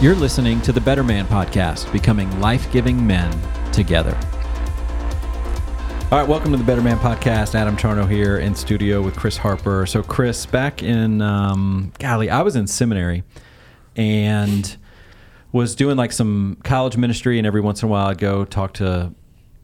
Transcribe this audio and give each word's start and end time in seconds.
You're 0.00 0.14
listening 0.14 0.62
to 0.62 0.72
the 0.72 0.80
Better 0.80 1.04
Man 1.04 1.26
Podcast, 1.26 1.92
becoming 1.92 2.40
life 2.40 2.72
giving 2.72 3.06
men 3.06 3.30
together. 3.70 4.18
All 6.10 6.18
right, 6.18 6.26
welcome 6.26 6.52
to 6.52 6.56
the 6.56 6.64
Better 6.64 6.80
Man 6.80 6.98
Podcast. 6.98 7.54
Adam 7.54 7.76
Charno 7.76 8.10
here 8.10 8.38
in 8.38 8.54
studio 8.54 9.02
with 9.02 9.14
Chris 9.14 9.36
Harper. 9.36 9.84
So, 9.84 10.02
Chris, 10.02 10.46
back 10.46 10.82
in, 10.82 11.20
um, 11.20 11.92
golly, 11.98 12.30
I 12.30 12.40
was 12.40 12.56
in 12.56 12.66
seminary 12.66 13.24
and 13.94 14.74
was 15.52 15.74
doing 15.74 15.98
like 15.98 16.12
some 16.12 16.56
college 16.64 16.96
ministry, 16.96 17.36
and 17.36 17.46
every 17.46 17.60
once 17.60 17.82
in 17.82 17.88
a 17.90 17.92
while 17.92 18.06
I'd 18.06 18.16
go 18.16 18.46
talk 18.46 18.72
to 18.74 19.12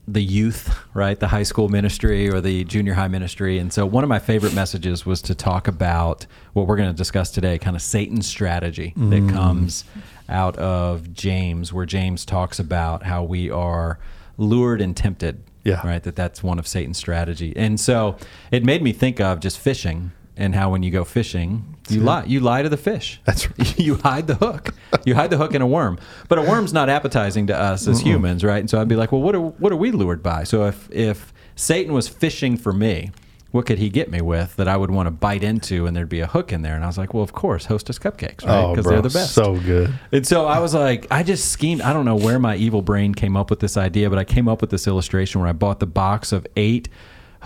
the 0.09 0.23
youth, 0.23 0.77
right? 0.95 1.19
The 1.19 1.29
high 1.29 1.43
school 1.43 1.69
ministry 1.69 2.31
or 2.31 2.41
the 2.41 2.65
junior 2.65 2.95
high 2.95 3.09
ministry. 3.09 3.59
And 3.59 3.73
so 3.73 3.85
one 3.85 4.05
of 4.05 4.09
my 4.09 4.21
favorite 4.21 4.55
messages 4.55 5.05
was 5.05 5.21
to 5.23 5.35
talk 5.35 5.67
about 5.67 6.27
what 6.53 6.67
we're 6.67 6.77
going 6.77 6.91
to 6.91 6.97
discuss 6.97 7.31
today, 7.31 7.59
kind 7.59 7.75
of 7.75 7.83
Satan's 7.83 8.27
strategy 8.27 8.93
that 8.97 9.23
mm. 9.23 9.33
comes 9.33 9.85
out 10.29 10.57
of 10.59 11.13
James, 11.13 11.73
where 11.73 11.87
James 11.87 12.25
talks 12.25 12.59
about 12.59 13.03
how 13.03 13.25
we 13.25 13.51
are 13.51 13.99
lured 14.39 14.81
and 14.81 14.97
tempted. 14.97 15.43
Yeah. 15.65 15.85
Right. 15.85 16.03
That 16.03 16.15
that's 16.15 16.45
one 16.45 16.61
of 16.61 16.69
Satan's 16.69 16.99
strategy. 16.99 17.53
And 17.57 17.81
so 17.81 18.17
it 18.53 18.65
made 18.65 18.83
me 18.83 18.93
think 18.93 19.21
of 19.21 19.41
just 19.41 19.59
fishing 19.59 20.13
and 20.37 20.55
how 20.55 20.71
when 20.71 20.85
you 20.85 20.93
go 20.93 21.05
fishing, 21.05 21.76
you 21.89 22.01
lie 22.01 22.25
you 22.25 22.41
lie 22.41 22.63
to 22.63 22.69
the 22.69 22.77
fish. 22.77 23.21
That's 23.25 23.49
right. 23.59 23.79
you 23.79 23.97
hide 23.97 24.27
the 24.27 24.35
hook. 24.37 24.75
You 25.05 25.15
hide 25.15 25.31
the 25.31 25.37
hook 25.37 25.55
in 25.55 25.63
a 25.63 25.67
worm. 25.67 25.99
But 26.29 26.39
a 26.39 26.43
worm's 26.43 26.73
not 26.73 26.89
appetizing 26.89 27.47
to 27.49 27.57
us 27.57 27.87
as 27.87 28.01
humans, 28.01 28.43
right? 28.45 28.59
And 28.59 28.69
so 28.71 28.81
I'd 28.81 28.89
be 28.89 28.97
like, 28.97 29.13
well, 29.13 29.23
what 29.23 29.35
are 29.35 29.41
what 29.41 29.73
are 29.73 29.77
we 29.77 29.91
lured 29.93 30.23
by? 30.23 30.45
So 30.45 30.65
if 30.67 30.89
if 30.91 31.33
Satan 31.55 31.93
was 31.93 32.09
fishing 32.09 32.57
for 32.57 32.73
me, 32.73 33.13
what 33.53 33.65
could 33.65 33.79
he 33.79 33.89
get 33.89 34.11
me 34.11 34.21
with 34.21 34.57
that 34.57 34.69
I 34.69 34.77
would 34.77 34.91
want 34.91 35.07
to 35.07 35.11
bite 35.11 35.43
into 35.43 35.87
and 35.87 35.97
there'd 35.97 36.09
be 36.09 36.21
a 36.21 36.27
hook 36.27 36.53
in 36.53 36.63
there? 36.63 36.75
And 36.75 36.85
I 36.85 36.87
was 36.89 36.99
like, 36.99 37.15
well, 37.15 37.23
of 37.23 37.33
course, 37.33 37.65
Hostess 37.67 37.99
cupcakes, 37.99 38.45
right? 38.45 38.65
Oh, 38.65 38.71
Because 38.73 38.85
bro, 38.85 38.93
they're 38.95 39.03
the 39.03 39.09
best. 39.11 39.33
so 39.35 39.55
good. 39.61 39.95
And 40.13 40.27
so 40.27 40.47
I 40.47 40.59
was 40.59 40.75
like, 40.75 41.07
I 41.11 41.23
just 41.23 41.51
schemed. 41.53 41.81
I 41.81 41.93
don't 41.95 42.05
know 42.05 42.17
where 42.17 42.39
my 42.39 42.57
evil 42.57 42.83
brain 42.83 43.15
came 43.15 43.37
up 43.37 43.49
with 43.49 43.61
this 43.61 43.77
idea, 43.77 44.11
but 44.11 44.19
I 44.19 44.25
came 44.25 44.49
up 44.49 44.61
with 44.61 44.71
this 44.71 44.87
illustration 44.87 45.41
where 45.41 45.49
I 45.49 45.53
bought 45.55 45.81
the 45.81 45.87
box 45.87 46.33
of 46.33 46.47
eight 46.57 46.89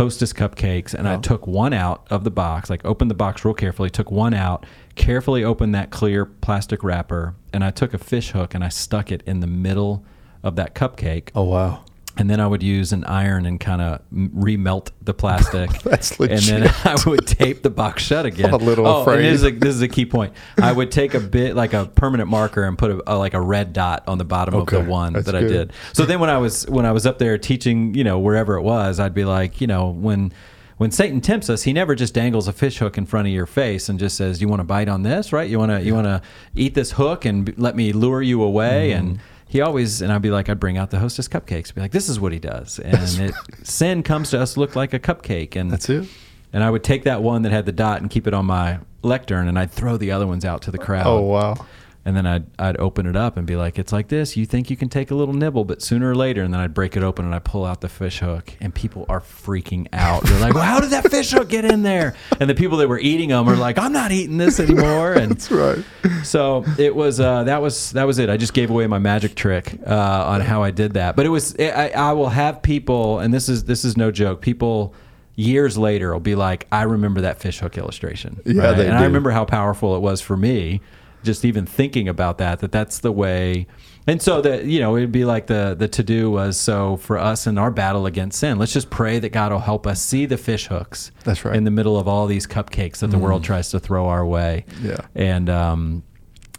Hostess 0.01 0.33
cupcakes 0.33 0.95
and 0.95 1.07
I 1.07 1.17
oh. 1.17 1.21
took 1.21 1.47
one 1.47 1.75
out 1.75 2.07
of 2.09 2.25
the 2.25 2.31
box, 2.31 2.71
like 2.71 2.83
opened 2.87 3.11
the 3.11 3.15
box 3.15 3.45
real 3.45 3.53
carefully, 3.53 3.91
took 3.91 4.11
one 4.11 4.33
out, 4.33 4.65
carefully 4.95 5.45
opened 5.45 5.75
that 5.75 5.91
clear 5.91 6.25
plastic 6.25 6.83
wrapper, 6.83 7.35
and 7.53 7.63
I 7.63 7.71
took 7.71 7.93
a 7.93 7.99
fish 7.99 8.31
hook 8.31 8.55
and 8.55 8.65
I 8.65 8.71
stuck 8.71 9.13
it 9.13 9.23
in 9.27 9.41
the 9.41 9.47
middle 9.47 10.03
of 10.43 10.57
that 10.57 10.75
cupcake. 10.75 11.29
Oh 11.35 11.45
wow. 11.45 11.85
And 12.17 12.29
then 12.29 12.41
I 12.41 12.47
would 12.47 12.63
use 12.63 12.93
an 12.93 13.05
iron 13.05 13.47
and 13.47 13.59
kind 13.59 13.81
of 13.81 14.03
remelt 14.13 14.91
the 15.01 15.15
plastic. 15.15 15.71
That's 15.85 16.19
And 16.19 16.41
then. 16.41 16.75
I 16.85 16.97
would 17.07 17.27
tape 17.27 17.63
the 17.63 17.71
box 17.71 18.03
shut 18.03 18.27
again. 18.27 18.47
I'm 18.47 18.55
a 18.55 18.65
little 18.65 18.87
oh, 18.87 19.03
afraid. 19.03 19.21
And 19.21 19.25
this, 19.27 19.41
is 19.41 19.45
a, 19.45 19.51
this 19.51 19.75
is 19.75 19.83
a 19.83 19.89
key 19.89 20.07
point. 20.07 20.35
I 20.61 20.73
would 20.73 20.91
take 20.91 21.15
a 21.15 21.21
bit 21.21 21.55
like 21.55 21.73
a 21.73 21.87
permanent 21.87 22.29
marker 22.29 22.65
and 22.65 22.77
put 22.77 22.91
a, 22.91 23.03
a- 23.07 23.17
like 23.17 23.35
a 23.35 23.41
red 23.41 23.73
dot 23.73 24.05
on 24.07 24.19
the 24.19 24.25
bottom 24.25 24.55
of 24.55 24.67
the 24.67 24.81
one 24.81 25.13
that's 25.13 25.27
that 25.27 25.37
I 25.37 25.41
did. 25.41 25.73
So 25.93 26.05
then 26.05 26.21
when 26.21 26.31
I 26.31 26.39
was 26.39 26.67
when 26.69 26.85
I 26.85 26.93
was 26.93 27.07
up 27.07 27.19
there 27.19 27.39
teaching, 27.39 27.95
you 27.95 28.05
know, 28.05 28.19
wherever 28.19 28.57
it 28.57 28.63
was, 28.63 28.99
I'd 28.99 29.15
be 29.15 29.25
like, 29.25 29.61
you 29.61 29.67
know, 29.67 29.89
when 29.91 30.33
when 30.81 30.91
Satan 30.91 31.21
tempts 31.21 31.51
us, 31.51 31.65
he 31.65 31.75
never 31.75 31.95
just 31.95 32.15
dangles 32.15 32.49
a 32.49 32.55
fish 32.55 32.79
hook 32.79 32.97
in 32.97 33.05
front 33.05 33.29
of 33.29 33.35
your 33.35 33.45
face 33.45 33.91
and 33.91 33.99
just 33.99 34.17
says, 34.17 34.41
"You 34.41 34.49
want 34.49 34.61
to 34.61 34.65
bite 34.65 34.89
on 34.89 35.03
this, 35.03 35.31
right? 35.31 35.47
You 35.49 35.59
want 35.59 35.73
to 35.73 35.83
you 35.83 35.95
want 35.95 36.07
to 36.07 36.23
eat 36.55 36.75
this 36.75 36.93
hook 36.93 37.27
and 37.27 37.53
let 37.59 37.77
me 37.77 37.93
lure 37.93 38.23
you 38.23 38.43
away." 38.43 38.93
Mm-hmm. 38.93 39.09
And 39.09 39.21
he 39.51 39.61
always 39.61 40.01
and 40.01 40.13
I'd 40.13 40.23
be 40.23 40.31
like, 40.31 40.49
I'd 40.49 40.61
bring 40.61 40.79
out 40.79 40.91
the 40.91 41.01
Hostess 41.01 41.27
cupcakes, 41.27 41.75
be 41.75 41.81
like, 41.81 41.91
"This 41.91 42.09
is 42.09 42.21
what 42.21 42.33
he 42.33 42.39
does," 42.39 42.79
and 42.79 42.97
it, 43.19 43.35
sin 43.65 44.05
comes 44.05 44.31
to 44.31 44.41
us 44.41 44.57
look 44.57 44.77
like 44.77 44.95
a 44.95 45.01
cupcake, 45.01 45.57
and 45.57 45.73
That's 45.73 45.89
it. 45.89 46.09
And 46.53 46.63
I 46.63 46.71
would 46.71 46.85
take 46.85 47.03
that 47.03 47.21
one 47.21 47.43
that 47.43 47.51
had 47.51 47.67
the 47.67 47.73
dot 47.73 48.01
and 48.01 48.09
keep 48.09 48.29
it 48.29 48.35
on 48.35 48.47
my 48.47 48.79
lectern, 49.03 49.49
and 49.49 49.59
I'd 49.59 49.73
throw 49.73 49.97
the 49.97 50.13
other 50.13 50.27
ones 50.27 50.45
out 50.45 50.63
to 50.63 50.71
the 50.71 50.79
crowd. 50.79 51.09
Oh 51.09 51.23
wow. 51.23 51.67
And 52.11 52.17
then 52.17 52.27
I'd, 52.27 52.45
I'd 52.59 52.77
open 52.79 53.07
it 53.07 53.15
up 53.15 53.37
and 53.37 53.47
be 53.47 53.55
like, 53.55 53.79
it's 53.79 53.93
like 53.93 54.09
this. 54.09 54.37
You 54.37 54.45
think 54.45 54.69
you 54.69 54.77
can 54.77 54.89
take 54.89 55.13
a 55.13 55.15
little 55.15 55.33
nibble, 55.33 55.65
but 55.65 55.81
sooner 55.81 56.11
or 56.11 56.17
later, 56.17 56.43
and 56.43 56.53
then 56.53 56.61
I'd 56.61 56.75
break 56.75 56.97
it 56.97 57.05
open 57.05 57.25
and 57.25 57.33
I 57.33 57.39
pull 57.39 57.65
out 57.65 57.83
the 57.83 57.89
fish 57.89 58.19
hook, 58.19 58.53
and 58.61 58.75
people 58.75 59.07
are 59.09 59.21
freaking 59.21 59.87
out. 59.93 60.25
They're 60.25 60.41
like, 60.41 60.55
well, 60.55 60.65
how 60.65 60.81
did 60.81 60.91
that 60.91 61.09
fish 61.09 61.31
hook 61.31 61.49
get 61.49 61.65
in 61.65 61.85
there? 61.85 62.17
And 62.41 62.51
the 62.51 62.57
people 62.57 62.79
that 62.79 62.89
were 62.89 62.99
eating 62.99 63.29
them 63.29 63.49
are 63.49 63.55
like, 63.55 63.79
I'm 63.79 63.93
not 63.93 64.11
eating 64.11 64.39
this 64.39 64.59
anymore. 64.59 65.13
And 65.13 65.31
That's 65.31 65.53
right. 65.53 65.85
so 66.25 66.65
it 66.81 66.97
was 66.97 67.21
uh, 67.21 67.45
that 67.45 67.63
was 67.63 67.93
that 67.93 68.09
was 68.09 68.19
it. 68.19 68.29
I 68.29 68.37
just 68.37 68.55
gave 68.55 68.71
away 68.71 68.89
my 68.89 68.99
magic 68.99 69.37
trick 69.37 69.79
uh, 69.87 70.25
on 70.27 70.41
how 70.41 70.65
I 70.65 70.73
did 70.73 70.95
that. 70.95 71.15
But 71.15 71.27
it 71.27 71.29
was 71.29 71.55
I, 71.61 71.93
I 71.95 72.13
will 72.15 72.31
have 72.31 72.61
people, 72.61 73.21
and 73.21 73.33
this 73.33 73.49
is 73.49 73.67
this 73.67 73.85
is 73.85 73.97
no 73.97 74.11
joke. 74.11 74.41
People 74.41 74.97
years 75.37 75.79
later 75.79 76.13
will 76.13 76.19
be 76.19 76.35
like, 76.35 76.67
I 76.73 76.83
remember 76.83 77.21
that 77.21 77.39
fish 77.39 77.61
hook 77.61 77.79
illustration. 77.79 78.41
Yeah, 78.45 78.73
they 78.73 78.89
and 78.89 78.99
I 78.99 79.05
remember 79.05 79.31
how 79.31 79.45
powerful 79.45 79.95
it 79.95 80.01
was 80.01 80.21
for 80.21 80.37
me. 80.37 80.81
Just 81.23 81.45
even 81.45 81.67
thinking 81.67 82.09
about 82.09 82.39
that, 82.39 82.61
that 82.61 82.73
that's 82.73 83.01
the 83.01 83.13
way. 83.13 83.67
And 84.07 84.21
so 84.21 84.41
that 84.41 84.65
you 84.65 84.81
know, 84.81 84.97
it'd 84.97 85.13
be 85.13 85.25
like 85.25 85.47
the 85.47 85.77
the 85.79 85.87
to 85.89 86.03
do 86.03 86.31
was 86.31 86.59
so 86.59 86.97
for 86.97 87.19
us 87.19 87.47
in 87.47 87.59
our 87.59 87.71
battle 87.71 88.07
against 88.07 88.39
sin. 88.39 88.59
Let's 88.59 88.73
just 88.73 88.91
pray 88.91 89.19
that 89.19 89.31
God 89.31 89.53
will 89.53 89.59
help 89.59 89.87
us 89.87 90.03
see 90.03 90.27
the 90.27 90.37
fish 90.37 90.67
hooks. 90.67 91.13
That's 91.25 91.45
right. 91.45 91.55
In 91.55 91.65
the 91.65 91.71
middle 91.71 91.99
of 91.99 92.09
all 92.09 92.27
these 92.27 92.47
cupcakes 92.47 92.99
that 92.99 93.09
the 93.09 93.19
world 93.19 93.45
tries 93.45 93.71
to 93.71 93.79
throw 93.79 94.09
our 94.09 94.25
way. 94.25 94.65
Yeah. 94.83 94.97
And 95.15 95.51
um, 95.51 96.03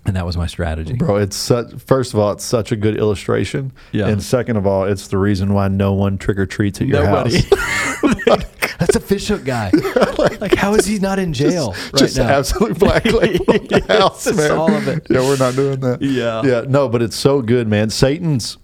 and 0.06 0.16
that 0.16 0.26
was 0.26 0.36
my 0.36 0.48
strategy. 0.48 0.94
Bro, 0.94 1.18
it's 1.18 1.36
such 1.36 1.74
first 1.76 2.14
of 2.14 2.20
all, 2.20 2.32
it's 2.32 2.44
such 2.44 2.72
a 2.72 2.76
good 2.76 2.98
illustration. 2.98 3.72
Yeah. 3.92 4.08
And 4.08 4.22
second 4.22 4.58
of 4.58 4.66
all, 4.66 4.86
it's 4.86 5.08
the 5.08 5.18
reason 5.18 5.54
why 5.54 5.68
no 5.68 5.94
one 5.94 6.18
trick 6.18 6.40
or 6.40 6.46
treats 6.46 6.82
at 6.82 6.88
your 6.88 7.04
Nobody. 7.04 7.42
house. 7.42 8.44
That's 8.92 9.06
a 9.06 9.08
fishhook 9.08 9.46
guy. 9.46 9.72
like, 10.42 10.56
how 10.56 10.74
is 10.74 10.86
he 10.86 11.00
not 11.00 11.18
in 11.20 11.34
jail 11.34 11.72
right 11.72 11.96
Just 11.96 12.18
now? 12.18 12.28
absolute 12.28 12.78
black 12.78 13.06
label 13.06 13.46
house, 13.88 14.26
Just 14.26 14.38
man. 14.38 14.52
all 14.52 14.74
of 14.74 14.88
it. 14.88 15.08
Yeah, 15.10 15.20
we're 15.22 15.38
not 15.38 15.56
doing 15.56 15.80
that. 15.80 16.02
Yeah. 16.02 16.42
Yeah. 16.44 16.66
No, 16.68 16.90
but 16.90 17.02
it's 17.02 17.16
so 17.16 17.42
good, 17.42 17.68
man. 17.68 17.90
Satan's 17.90 18.58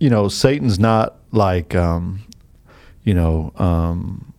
you 0.00 0.10
know, 0.10 0.28
Satan's 0.28 0.78
not 0.78 1.16
like 1.32 1.74
um, 1.74 2.20
you 3.04 3.14
know, 3.14 3.52
um 3.56 4.32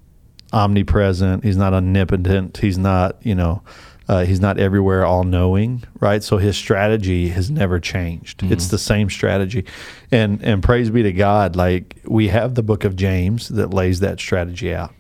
omnipresent. 0.52 1.44
He's 1.44 1.58
not 1.58 1.74
omnipotent. 1.74 2.58
He's 2.58 2.78
not, 2.78 3.18
you 3.24 3.36
know, 3.36 3.62
uh, 4.08 4.26
he's 4.26 4.40
not 4.40 4.58
everywhere, 4.58 5.06
all 5.06 5.24
knowing, 5.24 5.84
right? 6.00 6.24
So 6.24 6.38
his 6.38 6.58
strategy 6.58 7.30
has 7.30 7.52
never 7.52 7.80
changed. 7.80 8.42
It's 8.42 8.70
the 8.70 8.80
same 8.80 9.08
strategy, 9.10 9.66
and 10.12 10.42
and 10.44 10.64
praise 10.64 10.90
be 10.90 11.04
to 11.04 11.14
God. 11.14 11.56
Like 11.56 12.02
we 12.06 12.30
have 12.30 12.56
the 12.56 12.64
book 12.64 12.84
of 12.84 12.96
James 12.96 13.50
that 13.50 13.72
lays 13.72 14.00
that 14.00 14.20
strategy 14.20 14.74
out, 14.74 14.92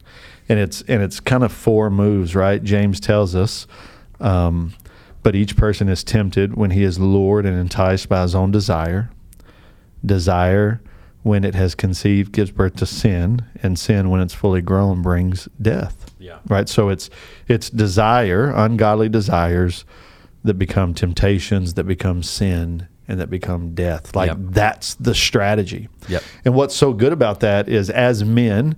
and 0.50 0.60
it's 0.60 0.82
and 0.84 1.02
it's 1.02 1.20
kind 1.20 1.44
of 1.44 1.52
four 1.52 1.90
moves, 1.90 2.36
right? 2.36 2.62
James 2.64 3.00
tells 3.00 3.36
us, 3.36 3.68
um, 4.20 4.74
but 5.24 5.36
each 5.36 5.56
person 5.56 5.88
is 5.88 6.04
tempted 6.04 6.56
when 6.56 6.72
he 6.72 6.84
is 6.84 7.00
lured 7.00 7.46
and 7.46 7.58
enticed 7.58 8.10
by 8.10 8.22
his 8.24 8.36
own 8.36 8.52
desire. 8.52 9.10
Desire, 10.06 10.82
when 11.24 11.44
it 11.44 11.56
has 11.56 11.76
conceived, 11.76 12.32
gives 12.32 12.52
birth 12.52 12.78
to 12.78 12.86
sin, 12.86 13.46
and 13.62 13.78
sin, 13.78 14.10
when 14.10 14.22
it's 14.22 14.34
fully 14.34 14.62
grown, 14.62 15.02
brings 15.02 15.50
death. 15.62 16.06
Yeah. 16.20 16.40
Right. 16.48 16.70
So 16.70 16.90
it's 16.90 17.10
it's 17.48 17.70
desire, 17.70 18.52
ungodly 18.52 19.10
desires, 19.10 19.84
that 20.44 20.54
become 20.56 20.94
temptations, 20.94 21.74
that 21.74 21.84
become 21.84 22.24
sin, 22.24 22.88
and 23.10 23.20
that 23.20 23.30
become 23.30 23.76
death. 23.76 24.16
Like 24.16 24.30
Yep. 24.30 24.38
that's 24.52 24.96
the 24.96 25.14
strategy. 25.14 25.90
Yep. 26.08 26.24
And 26.46 26.54
what's 26.56 26.76
so 26.76 26.94
good 26.94 27.12
about 27.12 27.42
that 27.42 27.68
is, 27.68 27.90
as 27.90 28.24
men, 28.24 28.78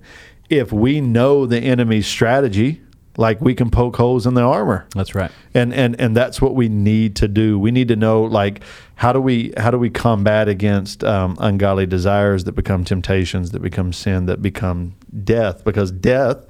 if 0.52 0.70
we 0.70 1.00
know 1.00 1.46
the 1.46 1.58
enemy's 1.58 2.06
strategy, 2.06 2.82
like 3.16 3.40
we 3.40 3.54
can 3.54 3.70
poke 3.70 3.96
holes 3.96 4.26
in 4.26 4.34
the 4.34 4.42
armor. 4.42 4.86
That's 4.94 5.14
right. 5.14 5.30
and 5.54 5.72
and 5.72 5.98
and 5.98 6.14
that's 6.14 6.42
what 6.42 6.54
we 6.54 6.68
need 6.68 7.16
to 7.16 7.28
do. 7.28 7.58
We 7.58 7.70
need 7.70 7.88
to 7.88 7.96
know 7.96 8.22
like 8.22 8.62
how 8.96 9.12
do 9.12 9.20
we 9.20 9.54
how 9.56 9.70
do 9.70 9.78
we 9.78 9.88
combat 9.88 10.48
against 10.48 11.02
um, 11.04 11.36
ungodly 11.40 11.86
desires 11.86 12.44
that 12.44 12.52
become 12.52 12.84
temptations 12.84 13.50
that 13.52 13.60
become 13.60 13.92
sin 13.94 14.26
that 14.26 14.42
become 14.42 14.94
death? 15.24 15.64
Because 15.64 15.90
death 15.90 16.44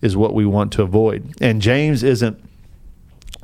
is 0.00 0.16
what 0.16 0.32
we 0.32 0.46
want 0.46 0.72
to 0.72 0.82
avoid. 0.82 1.34
And 1.40 1.60
james 1.60 2.02
isn't 2.02 2.40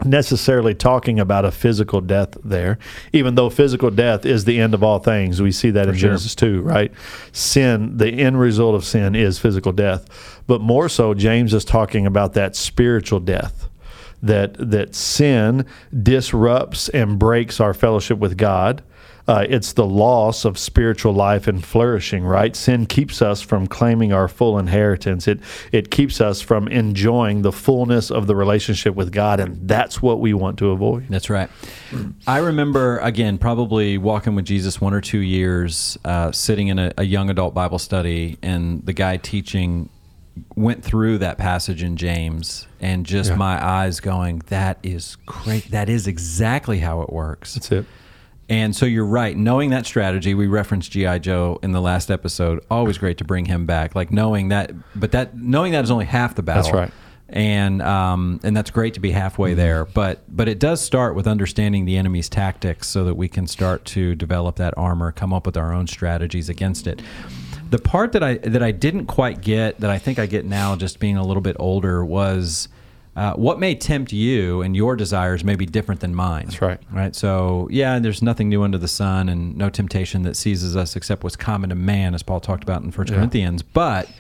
necessarily 0.04 0.74
talking 0.74 1.18
about 1.18 1.44
a 1.44 1.50
physical 1.50 2.00
death 2.00 2.36
there, 2.44 2.78
even 3.12 3.34
though 3.34 3.48
physical 3.48 3.90
death 3.90 4.26
is 4.26 4.44
the 4.44 4.58
end 4.58 4.75
of 4.75 4.82
all 4.82 4.98
things. 4.98 5.40
We 5.40 5.52
see 5.52 5.70
that 5.70 5.88
in 5.88 5.94
sure. 5.94 6.10
Genesis 6.10 6.34
2, 6.34 6.60
right? 6.62 6.93
Sin, 7.32 7.96
the 7.96 8.08
end 8.08 8.38
result 8.38 8.75
of 8.75 8.84
sin 8.84 9.14
is 9.14 9.38
physical 9.38 9.72
death. 9.72 10.43
But 10.46 10.60
more 10.60 10.88
so, 10.88 11.14
James 11.14 11.54
is 11.54 11.64
talking 11.64 12.06
about 12.06 12.34
that 12.34 12.56
spiritual 12.56 13.20
death. 13.20 13.69
That, 14.22 14.54
that 14.70 14.94
sin 14.94 15.66
disrupts 16.02 16.88
and 16.88 17.19
breaks 17.19 17.60
our 17.60 17.75
fellowship 17.75 18.19
with 18.19 18.37
God. 18.37 18.82
Uh, 19.28 19.44
it's 19.49 19.73
the 19.73 19.84
loss 19.84 20.44
of 20.44 20.56
spiritual 20.56 21.12
life 21.12 21.49
and 21.49 21.64
flourishing, 21.64 22.25
right? 22.25 22.55
Sin 22.55 22.87
keeps 22.87 23.20
us 23.20 23.40
from 23.43 23.67
claiming 23.67 24.12
our 24.12 24.28
full 24.28 24.56
inheritance. 24.58 25.26
It 25.26 25.40
it 25.73 25.90
keeps 25.90 26.20
us 26.20 26.40
from 26.40 26.69
enjoying 26.69 27.43
the 27.43 27.50
fullness 27.50 28.11
of 28.12 28.28
the 28.28 28.37
relationship 28.37 28.94
with 28.94 29.11
God, 29.11 29.40
and 29.40 29.69
that's 29.69 30.00
what 30.00 30.20
we 30.20 30.32
want 30.32 30.58
to 30.58 30.70
avoid. 30.70 31.06
That's 31.08 31.28
right. 31.28 31.50
I 32.26 32.38
remember 32.38 32.99
again, 32.99 33.37
probably 33.38 33.99
walking 33.99 34.37
with 34.37 34.44
Jesus 34.44 34.81
one 34.81 34.94
or 34.94 35.00
two 35.00 35.19
years, 35.19 35.99
uh, 36.05 36.31
sitting 36.31 36.69
in 36.69 36.78
a, 36.78 36.93
a 36.96 37.05
young 37.05 37.28
adult 37.28 37.52
Bible 37.52 37.81
study, 37.81 38.38
and 38.43 38.87
the 38.87 38.93
guy 38.93 39.17
teaching 39.17 39.88
went 40.55 40.84
through 40.84 41.19
that 41.19 41.38
passage 41.38 41.82
in 41.82 41.96
James, 41.96 42.67
and 42.81 43.05
just 43.06 43.31
Yeah. 43.31 43.37
my 43.37 43.64
eyes 43.67 43.99
going, 44.00 44.43
"That 44.50 44.78
is 44.84 45.17
great. 45.26 45.70
That 45.73 45.88
is 45.88 46.06
exactly 46.06 46.78
how 46.78 47.00
it 47.02 47.12
works." 47.12 47.55
That's 47.55 47.73
it. 47.73 47.87
And 48.48 48.76
so 48.76 48.87
you're 48.87 49.04
right. 49.06 49.37
Knowing 49.37 49.70
that 49.70 49.87
strategy, 49.87 50.32
we 50.34 50.46
referenced 50.46 50.93
GI 50.93 51.19
Joe 51.20 51.58
in 51.62 51.72
the 51.72 51.81
last 51.81 52.10
episode. 52.10 52.64
Always 52.70 52.96
great 52.98 53.19
to 53.19 53.25
bring 53.25 53.46
him 53.46 53.66
back. 53.66 53.94
Like 53.96 54.12
knowing 54.12 54.48
that, 54.48 54.70
but 54.94 55.12
that 55.12 55.37
knowing 55.37 55.72
that 55.72 55.82
is 55.82 55.90
only 55.90 56.04
half 56.04 56.34
the 56.37 56.43
battle. 56.43 56.62
That's 56.62 56.75
right. 56.75 56.90
And 57.28 57.82
um, 57.82 58.38
and 58.44 58.56
that's 58.56 58.70
great 58.70 58.94
to 58.94 59.00
be 59.00 59.10
halfway 59.10 59.50
Mm-hmm. 59.50 59.56
there. 59.58 59.84
But 59.87 60.22
but 60.28 60.48
it 60.48 60.60
does 60.60 60.81
start 60.81 61.16
with 61.16 61.26
understanding 61.26 61.84
the 61.84 61.96
enemy's 61.96 62.28
tactics, 62.28 62.87
so 62.87 63.02
that 63.04 63.14
we 63.16 63.26
can 63.26 63.48
start 63.48 63.84
to 63.87 64.14
develop 64.14 64.54
that 64.56 64.75
armor, 64.78 65.10
come 65.10 65.32
up 65.32 65.44
with 65.44 65.56
our 65.56 65.72
own 65.72 65.88
strategies 65.88 66.49
against 66.49 66.87
it. 66.87 67.02
The 67.70 67.81
part 67.81 68.12
that 68.12 68.22
I 68.22 68.34
that 68.37 68.62
I 68.62 68.70
didn't 68.70 69.06
quite 69.06 69.40
get, 69.40 69.81
that 69.81 69.90
I 69.90 69.99
think 69.99 70.20
I 70.20 70.26
get 70.26 70.44
now, 70.44 70.76
just 70.76 71.00
being 71.00 71.16
a 71.16 71.26
little 71.26 71.40
bit 71.40 71.56
older, 71.58 72.04
was 72.04 72.69
uh, 73.16 73.32
what 73.32 73.58
may 73.58 73.74
tempt 73.74 74.12
you 74.12 74.60
and 74.60 74.76
your 74.76 74.94
desires 74.94 75.42
may 75.42 75.56
be 75.56 75.64
different 75.64 76.02
than 76.02 76.14
mine. 76.14 76.44
That's 76.44 76.60
right. 76.60 76.78
Right. 76.92 77.16
So 77.16 77.66
yeah, 77.70 77.98
there's 77.98 78.22
nothing 78.22 78.50
new 78.50 78.62
under 78.62 78.76
the 78.76 78.88
sun, 78.88 79.30
and 79.30 79.56
no 79.56 79.70
temptation 79.70 80.22
that 80.22 80.36
seizes 80.36 80.76
us 80.76 80.94
except 80.96 81.24
what's 81.24 81.36
common 81.36 81.70
to 81.70 81.76
man, 81.76 82.14
as 82.14 82.22
Paul 82.22 82.40
talked 82.40 82.62
about 82.62 82.82
in 82.82 82.90
First 82.90 83.12
Corinthians. 83.12 83.62
But 83.62 84.10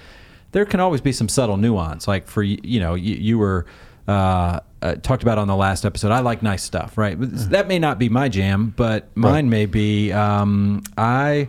there 0.52 0.64
can 0.64 0.80
always 0.80 1.02
be 1.02 1.12
some 1.12 1.28
subtle 1.28 1.58
nuance. 1.58 2.08
Like 2.08 2.26
for 2.26 2.42
you, 2.42 2.58
you 2.62 2.80
know, 2.80 2.94
you, 2.94 3.14
you 3.14 3.38
were. 3.38 3.66
Uh, 4.08 4.60
uh, 4.82 4.94
talked 4.96 5.24
about 5.24 5.36
on 5.36 5.48
the 5.48 5.56
last 5.56 5.84
episode. 5.84 6.12
I 6.12 6.20
like 6.20 6.42
nice 6.42 6.62
stuff, 6.62 6.96
right? 6.96 7.18
But 7.18 7.50
That 7.50 7.66
may 7.66 7.80
not 7.80 7.98
be 7.98 8.08
my 8.08 8.28
jam, 8.28 8.72
but 8.76 9.08
mine 9.16 9.50
may 9.50 9.66
be. 9.66 10.12
Um, 10.12 10.84
I 10.96 11.48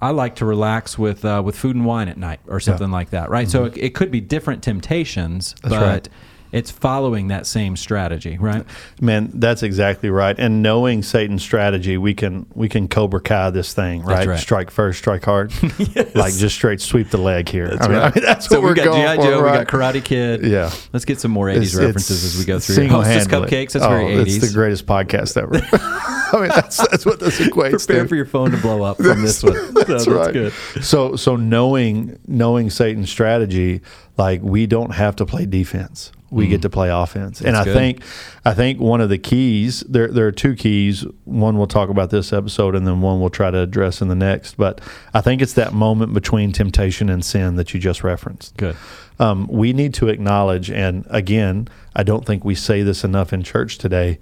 I 0.00 0.10
like 0.10 0.36
to 0.36 0.46
relax 0.46 0.96
with 0.98 1.24
uh, 1.24 1.42
with 1.44 1.54
food 1.56 1.76
and 1.76 1.84
wine 1.84 2.08
at 2.08 2.16
night, 2.16 2.40
or 2.46 2.60
something 2.60 2.90
like 2.90 3.10
that, 3.10 3.28
right? 3.30 3.48
So 3.48 3.64
it, 3.64 3.76
it 3.76 3.94
could 3.94 4.10
be 4.10 4.20
different 4.22 4.62
temptations, 4.62 5.54
but 5.62 5.72
right. 5.72 6.08
It's 6.52 6.70
following 6.70 7.28
that 7.28 7.46
same 7.46 7.76
strategy, 7.76 8.38
right? 8.38 8.64
Man, 9.00 9.30
that's 9.34 9.62
exactly 9.62 10.10
right. 10.10 10.34
And 10.38 10.62
knowing 10.62 11.02
Satan's 11.02 11.42
strategy, 11.42 11.98
we 11.98 12.14
can 12.14 12.46
we 12.54 12.68
can 12.68 12.88
Cobra 12.88 13.20
Kai 13.20 13.50
this 13.50 13.74
thing, 13.74 14.02
right? 14.02 14.26
right. 14.26 14.38
Strike 14.38 14.70
first, 14.70 14.98
strike 14.98 15.24
hard, 15.24 15.52
like 16.14 16.34
just 16.34 16.54
straight 16.54 16.80
sweep 16.80 17.10
the 17.10 17.18
leg 17.18 17.48
here. 17.48 17.76
I, 17.80 17.88
mean, 17.88 17.98
I 17.98 18.10
mean, 18.14 18.24
that's 18.24 18.46
so 18.46 18.56
what 18.56 18.62
we're 18.62 18.68
we've 18.68 18.76
got 18.76 18.84
going 18.84 19.16
GI 19.16 19.22
for, 19.22 19.28
Joe, 19.30 19.40
right? 19.42 19.52
we 19.60 19.64
got 19.64 19.66
Karate 19.68 20.04
Kid. 20.04 20.44
Yeah. 20.44 20.70
let's 20.92 21.04
get 21.04 21.20
some 21.20 21.30
more 21.30 21.46
'80s 21.46 21.56
It's- 21.56 21.74
references 21.74 22.24
it's 22.24 22.34
as 22.34 22.38
we 22.38 22.44
go 22.46 22.58
through. 22.58 22.74
single-handedly- 22.76 23.38
Hostess 23.38 23.50
cupcakes. 23.50 23.72
That's 23.72 23.84
oh, 23.84 23.88
very 23.90 24.04
'80s. 24.06 24.36
It's 24.36 24.48
the 24.48 24.54
greatest 24.54 24.86
podcast 24.86 25.36
ever. 25.36 25.60
I 26.30 26.40
mean, 26.40 26.48
that's 26.48 26.76
that's 26.88 27.06
what 27.06 27.20
this 27.20 27.40
equates 27.40 27.86
Prepare 27.86 28.02
to. 28.02 28.08
for 28.08 28.14
your 28.14 28.26
phone 28.26 28.50
to 28.50 28.58
blow 28.58 28.82
up 28.82 28.98
from 28.98 29.22
this 29.22 29.42
one. 29.42 29.54
So 29.54 29.72
That's 29.72 29.88
that's 29.88 30.08
right. 30.08 30.32
good. 30.32 30.52
So 30.82 31.16
so 31.16 31.36
knowing 31.36 32.18
knowing 32.26 32.68
Satan's 32.70 33.10
strategy, 33.10 33.80
like 34.18 34.42
we 34.42 34.66
don't 34.66 34.90
have 34.90 35.16
to 35.16 35.26
play 35.26 35.46
defense. 35.46 36.12
We 36.30 36.46
get 36.46 36.60
to 36.62 36.68
play 36.70 36.90
offense. 36.90 37.40
and 37.40 37.56
I 37.56 37.62
Mm. 37.62 37.64
good. 37.64 37.74
think 37.74 38.02
I 38.44 38.52
think 38.54 38.80
one 38.80 39.00
of 39.00 39.08
the 39.08 39.16
keys 39.18 39.82
there 39.88 40.08
there 40.08 40.26
are 40.26 40.32
two 40.32 40.54
keys. 40.54 41.06
One 41.24 41.56
we'll 41.56 41.66
talk 41.66 41.88
about 41.88 42.10
this 42.10 42.32
episode 42.32 42.74
and 42.74 42.86
then 42.86 43.00
one 43.00 43.18
we'll 43.20 43.30
try 43.30 43.50
to 43.50 43.58
address 43.60 44.02
in 44.02 44.08
the 44.08 44.14
next. 44.14 44.56
But 44.58 44.80
I 45.14 45.20
think 45.22 45.40
it's 45.40 45.54
that 45.54 45.72
moment 45.72 46.12
between 46.12 46.52
temptation 46.52 47.08
and 47.08 47.24
sin 47.24 47.56
that 47.56 47.72
you 47.72 47.80
just 47.80 48.04
referenced. 48.04 48.56
Good. 48.56 48.76
Um, 49.18 49.48
we 49.50 49.72
need 49.72 49.94
to 49.94 50.08
acknowledge, 50.08 50.70
and 50.70 51.04
again, 51.10 51.66
I 51.96 52.02
don't 52.04 52.24
think 52.24 52.44
we 52.44 52.54
say 52.54 52.82
this 52.82 53.02
enough 53.04 53.32
in 53.32 53.42
church 53.42 53.78
today. 53.78 54.18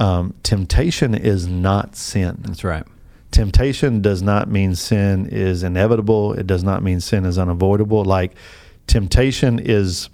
Um, 0.00 0.34
temptation 0.42 1.14
is 1.14 1.46
not 1.46 1.94
sin. 1.94 2.38
That's 2.42 2.64
right. 2.64 2.84
Temptation 3.30 4.00
does 4.00 4.22
not 4.22 4.48
mean 4.50 4.74
sin 4.74 5.28
is 5.30 5.62
inevitable. 5.62 6.32
It 6.32 6.46
does 6.46 6.64
not 6.64 6.82
mean 6.82 7.00
sin 7.00 7.24
is 7.26 7.38
unavoidable. 7.38 8.04
Like 8.04 8.34
temptation 8.86 9.58
is, 9.58 10.08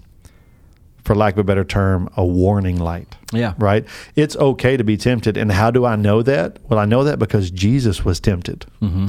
for 1.05 1.15
lack 1.15 1.35
of 1.35 1.39
a 1.41 1.45
better 1.45 1.65
term, 1.65 2.09
a 2.17 2.25
warning 2.25 2.79
light. 2.79 3.15
Yeah. 3.33 3.55
Right? 3.59 3.85
It's 4.17 4.37
okay 4.37 4.77
to 4.77 4.85
be 4.85 4.97
tempted. 4.97 5.37
And 5.37 5.53
how 5.53 5.71
do 5.71 5.85
I 5.85 5.97
know 5.97 6.23
that? 6.23 6.59
Well, 6.69 6.79
I 6.79 6.85
know 6.87 7.05
that 7.05 7.19
because 7.19 7.51
Jesus 7.51 8.05
was 8.05 8.21
tempted. 8.21 8.65
Mm-hmm. 8.81 9.09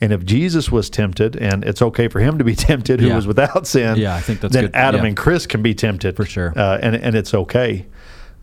And 0.00 0.12
if 0.12 0.24
Jesus 0.24 0.72
was 0.72 0.90
tempted, 0.90 1.36
and 1.36 1.64
it's 1.64 1.80
okay 1.80 2.08
for 2.08 2.20
him 2.20 2.38
to 2.38 2.44
be 2.44 2.54
tempted, 2.70 3.00
who 3.00 3.08
Yeah. 3.08 3.16
was 3.16 3.26
without 3.26 3.66
sin, 3.66 3.96
Yeah, 3.98 4.14
I 4.14 4.20
think 4.20 4.40
that's 4.40 4.52
then 4.54 4.64
good. 4.64 4.74
Adam 4.74 5.02
Yeah. 5.02 5.08
and 5.08 5.16
Chris 5.16 5.46
can 5.46 5.62
be 5.62 5.74
tempted 5.74 6.16
For 6.16 6.24
sure. 6.24 6.52
uh, 6.56 6.78
and 6.82 6.94
and 6.96 7.14
it's 7.14 7.32
okay. 7.34 7.86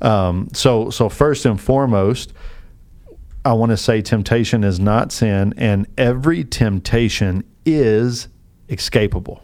Um, 0.02 0.48
so 0.54 0.90
so 0.90 1.10
first 1.10 1.46
and 1.46 1.60
foremost, 1.60 2.34
I 3.44 3.54
want 3.54 3.72
to 3.72 3.78
say 3.78 4.02
temptation 4.02 4.64
is 4.64 4.80
not 4.80 5.12
sin, 5.12 5.54
and 5.58 5.88
every 5.98 6.44
temptation 6.44 7.44
is 7.66 8.28
escapable. 8.70 9.42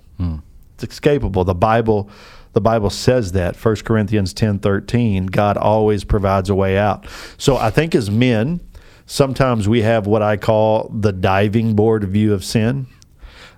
It's 0.79 0.99
escapable. 0.99 1.43
The 1.45 1.55
Bible 1.55 2.09
the 2.57 2.61
Bible 2.61 2.89
says 2.89 3.33
that. 3.33 3.55
1 3.55 3.75
Corinthians 3.77 4.33
ten 4.33 4.57
thirteen, 4.57 5.27
God 5.27 5.57
always 5.57 6.03
provides 6.03 6.49
a 6.49 6.55
way 6.55 6.75
out. 6.75 7.05
So 7.37 7.55
I 7.55 7.69
think 7.69 7.93
as 7.93 8.09
men, 8.09 8.61
sometimes 9.05 9.69
we 9.69 9.83
have 9.83 10.07
what 10.07 10.23
I 10.23 10.37
call 10.37 10.89
the 10.91 11.13
diving 11.13 11.75
board 11.75 12.03
view 12.05 12.33
of 12.33 12.43
sin. 12.43 12.87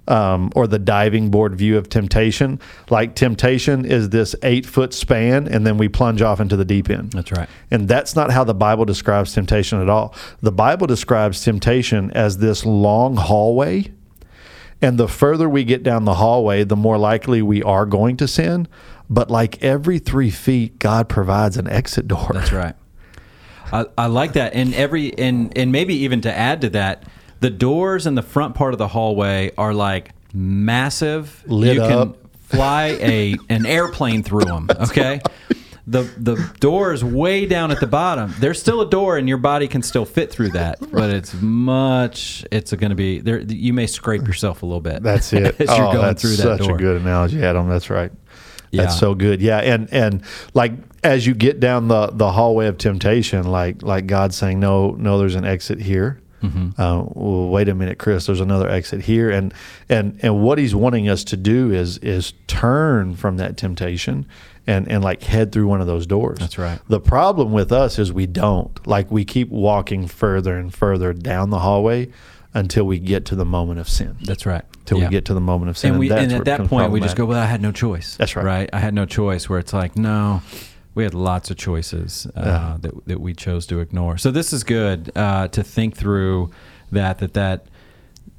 Um, 0.05 0.51
or 0.55 0.65
the 0.65 0.79
diving 0.79 1.29
board 1.29 1.55
view 1.55 1.77
of 1.77 1.87
temptation. 1.87 2.59
Like 2.89 3.13
temptation 3.13 3.85
is 3.85 4.09
this 4.09 4.35
eight 4.41 4.65
foot 4.65 4.91
span, 4.91 5.47
and 5.47 5.67
then 5.67 5.77
we 5.77 5.87
plunge 5.87 6.23
off 6.23 6.39
into 6.39 6.57
the 6.57 6.65
deep 6.65 6.89
end. 6.89 7.11
That's 7.11 7.31
right. 7.31 7.47
And 7.69 7.87
that's 7.87 8.15
not 8.15 8.31
how 8.31 8.43
the 8.43 8.55
Bible 8.55 8.85
describes 8.85 9.33
temptation 9.33 9.79
at 9.79 9.87
all. 9.87 10.15
The 10.41 10.51
Bible 10.51 10.87
describes 10.87 11.43
temptation 11.43 12.11
as 12.11 12.39
this 12.39 12.65
long 12.65 13.17
hallway. 13.17 13.91
And 14.81 14.97
the 14.97 15.07
further 15.07 15.49
we 15.49 15.63
get 15.63 15.83
down 15.83 16.05
the 16.05 16.15
hallway, 16.15 16.63
the 16.63 16.75
more 16.75 16.97
likely 16.97 17.41
we 17.41 17.61
are 17.63 17.85
going 17.85 18.17
to 18.17 18.27
sin. 18.27 18.67
But 19.09 19.31
like 19.31 19.63
every 19.63 19.99
three 19.99 20.29
feet, 20.29 20.79
God 20.79 21.09
provides 21.09 21.57
an 21.57 21.67
exit 21.67 22.07
door. 22.07 22.29
That's 22.33 22.51
right. 22.51 22.75
I, 23.71 23.85
I 23.97 24.05
like 24.07 24.33
that, 24.33 24.53
and 24.53 24.73
every 24.73 25.17
and 25.17 25.55
and 25.57 25.71
maybe 25.71 25.95
even 25.95 26.21
to 26.21 26.35
add 26.35 26.61
to 26.61 26.69
that, 26.71 27.03
the 27.39 27.49
doors 27.49 28.07
in 28.07 28.15
the 28.15 28.21
front 28.21 28.55
part 28.55 28.73
of 28.73 28.77
the 28.77 28.87
hallway 28.87 29.51
are 29.57 29.73
like 29.73 30.11
massive. 30.33 31.43
Lit 31.47 31.75
you 31.75 31.83
up. 31.83 32.13
can 32.13 32.29
fly 32.39 32.97
a 33.01 33.35
an 33.49 33.65
airplane 33.65 34.23
through 34.23 34.45
them. 34.45 34.69
Okay. 34.79 35.21
The, 35.87 36.03
the 36.19 36.35
door 36.59 36.93
is 36.93 37.03
way 37.03 37.47
down 37.47 37.71
at 37.71 37.79
the 37.79 37.87
bottom. 37.87 38.31
There's 38.37 38.59
still 38.59 38.79
a 38.81 38.87
door, 38.87 39.17
and 39.17 39.27
your 39.27 39.39
body 39.39 39.67
can 39.67 39.81
still 39.81 40.05
fit 40.05 40.29
through 40.29 40.49
that, 40.49 40.77
but 40.91 41.09
it's 41.09 41.33
much. 41.41 42.45
It's 42.51 42.71
going 42.71 42.91
to 42.91 42.95
be 42.95 43.21
there. 43.21 43.39
You 43.39 43.73
may 43.73 43.87
scrape 43.87 44.27
yourself 44.27 44.61
a 44.61 44.67
little 44.67 44.81
bit. 44.81 45.01
That's 45.01 45.33
it. 45.33 45.59
as 45.59 45.67
you're 45.67 45.87
oh, 45.87 45.93
going 45.93 46.05
that's 46.05 46.21
through 46.21 46.35
that 46.35 46.59
such 46.59 46.59
door. 46.59 46.75
a 46.75 46.77
good 46.77 47.01
analogy, 47.01 47.43
Adam. 47.43 47.67
That's 47.67 47.89
right. 47.89 48.11
Yeah. 48.71 48.83
That's 48.83 48.99
so 48.99 49.15
good. 49.15 49.41
Yeah, 49.41 49.59
and 49.59 49.91
and 49.93 50.23
like 50.53 50.73
as 51.03 51.25
you 51.25 51.33
get 51.33 51.59
down 51.59 51.87
the 51.87 52.07
the 52.07 52.31
hallway 52.31 52.67
of 52.67 52.77
temptation, 52.77 53.47
like 53.47 53.81
like 53.81 54.07
God 54.07 54.33
saying, 54.33 54.59
no, 54.59 54.91
no, 54.91 55.17
there's 55.17 55.35
an 55.35 55.45
exit 55.45 55.79
here. 55.79 56.21
Mm-hmm. 56.43 56.79
Uh, 56.79 57.03
well, 57.03 57.49
wait 57.49 57.67
a 57.67 57.75
minute, 57.75 57.97
Chris. 57.97 58.27
There's 58.27 58.39
another 58.39 58.69
exit 58.69 59.01
here, 59.01 59.29
and 59.29 59.53
and 59.89 60.17
and 60.21 60.41
what 60.41 60.57
He's 60.57 60.73
wanting 60.73 61.09
us 61.09 61.23
to 61.25 61.37
do 61.37 61.71
is 61.71 61.97
is 61.99 62.33
turn 62.47 63.15
from 63.15 63.37
that 63.37 63.57
temptation 63.57 64.25
and 64.65 64.87
and 64.89 65.03
like 65.03 65.23
head 65.23 65.51
through 65.51 65.67
one 65.67 65.81
of 65.81 65.87
those 65.87 66.05
doors. 66.05 66.39
That's 66.39 66.57
right. 66.57 66.79
The 66.87 67.01
problem 67.01 67.51
with 67.51 67.71
us 67.71 67.99
is 67.99 68.13
we 68.13 68.25
don't. 68.25 68.87
Like 68.87 69.11
we 69.11 69.25
keep 69.25 69.49
walking 69.49 70.07
further 70.07 70.57
and 70.57 70.73
further 70.73 71.11
down 71.11 71.49
the 71.49 71.59
hallway 71.59 72.09
until 72.53 72.83
we 72.85 72.97
get 72.99 73.25
to 73.25 73.35
the 73.35 73.45
moment 73.45 73.79
of 73.79 73.87
sin 73.87 74.15
That's 74.23 74.45
right. 74.45 74.63
till 74.85 74.97
Yeah. 74.97 75.05
we 75.05 75.11
get 75.11 75.25
to 75.25 75.33
the 75.33 75.41
moment 75.41 75.69
of 75.69 75.77
sin. 75.77 75.91
and 75.91 75.99
we 75.99 76.07
that's 76.09 76.23
and 76.23 76.33
at 76.33 76.45
that 76.45 76.67
point 76.67 76.91
we 76.91 76.99
just 76.99 77.15
go 77.15 77.25
well 77.25 77.39
i 77.39 77.45
had 77.45 77.61
no 77.61 77.71
choice 77.71 78.17
That's 78.17 78.35
right. 78.35 78.45
right 78.45 78.69
i 78.73 78.79
had 78.79 78.93
no 78.93 79.05
choice 79.05 79.47
where 79.49 79.59
it's 79.59 79.73
like 79.73 79.95
no 79.97 80.41
we 80.95 81.03
had 81.03 81.13
lots 81.13 81.51
of 81.51 81.57
choices 81.57 82.25
uh, 82.35 82.41
Yeah. 82.43 82.77
that, 82.81 83.07
that 83.07 83.21
we 83.21 83.33
chose 83.35 83.65
to 83.67 83.79
ignore 83.79 84.17
so 84.17 84.31
this 84.31 84.51
is 84.51 84.63
good 84.63 85.11
uh, 85.15 85.47
to 85.49 85.63
think 85.63 85.95
through 85.95 86.49
that 86.91 87.19
that 87.19 87.33
that 87.35 87.65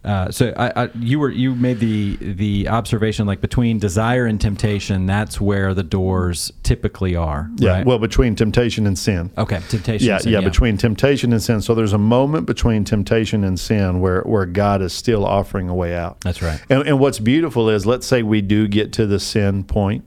uh, 0.04 0.30
so 0.30 0.52
I, 0.56 0.84
I, 0.84 0.90
you 0.98 1.18
were 1.20 1.30
you 1.30 1.54
made 1.54 1.78
the 1.78 2.16
the 2.20 2.68
observation 2.68 3.26
like 3.26 3.40
between 3.40 3.78
desire 3.78 4.24
and 4.26 4.40
temptation 4.40 5.04
that's 5.06 5.40
where 5.40 5.74
the 5.74 5.82
doors 5.82 6.50
typically 6.62 7.14
are 7.16 7.50
Yeah, 7.56 7.70
right? 7.72 7.86
well, 7.86 7.98
between 7.98 8.34
temptation 8.34 8.86
and 8.86 8.98
sin. 8.98 9.30
okay 9.36 9.60
temptation 9.68 10.08
Yeah, 10.08 10.18
sin, 10.18 10.32
yeah, 10.32 10.40
between 10.40 10.78
temptation 10.78 11.32
and 11.32 11.42
sin. 11.42 11.60
So 11.60 11.74
there's 11.74 11.92
a 11.92 11.98
moment 11.98 12.46
between 12.46 12.84
temptation 12.84 13.44
and 13.44 13.60
sin 13.60 14.00
where, 14.00 14.22
where 14.22 14.46
God 14.46 14.80
is 14.80 14.92
still 14.92 15.26
offering 15.26 15.68
a 15.68 15.74
way 15.74 15.94
out. 15.94 16.20
that's 16.22 16.40
right 16.40 16.60
And, 16.70 16.86
and 16.86 16.98
what's 16.98 17.18
beautiful 17.18 17.68
is, 17.68 17.84
let's 17.84 18.06
say 18.06 18.22
we 18.22 18.40
do 18.40 18.68
get 18.68 18.92
to 18.94 19.06
the 19.06 19.20
sin 19.20 19.64
point 19.64 20.04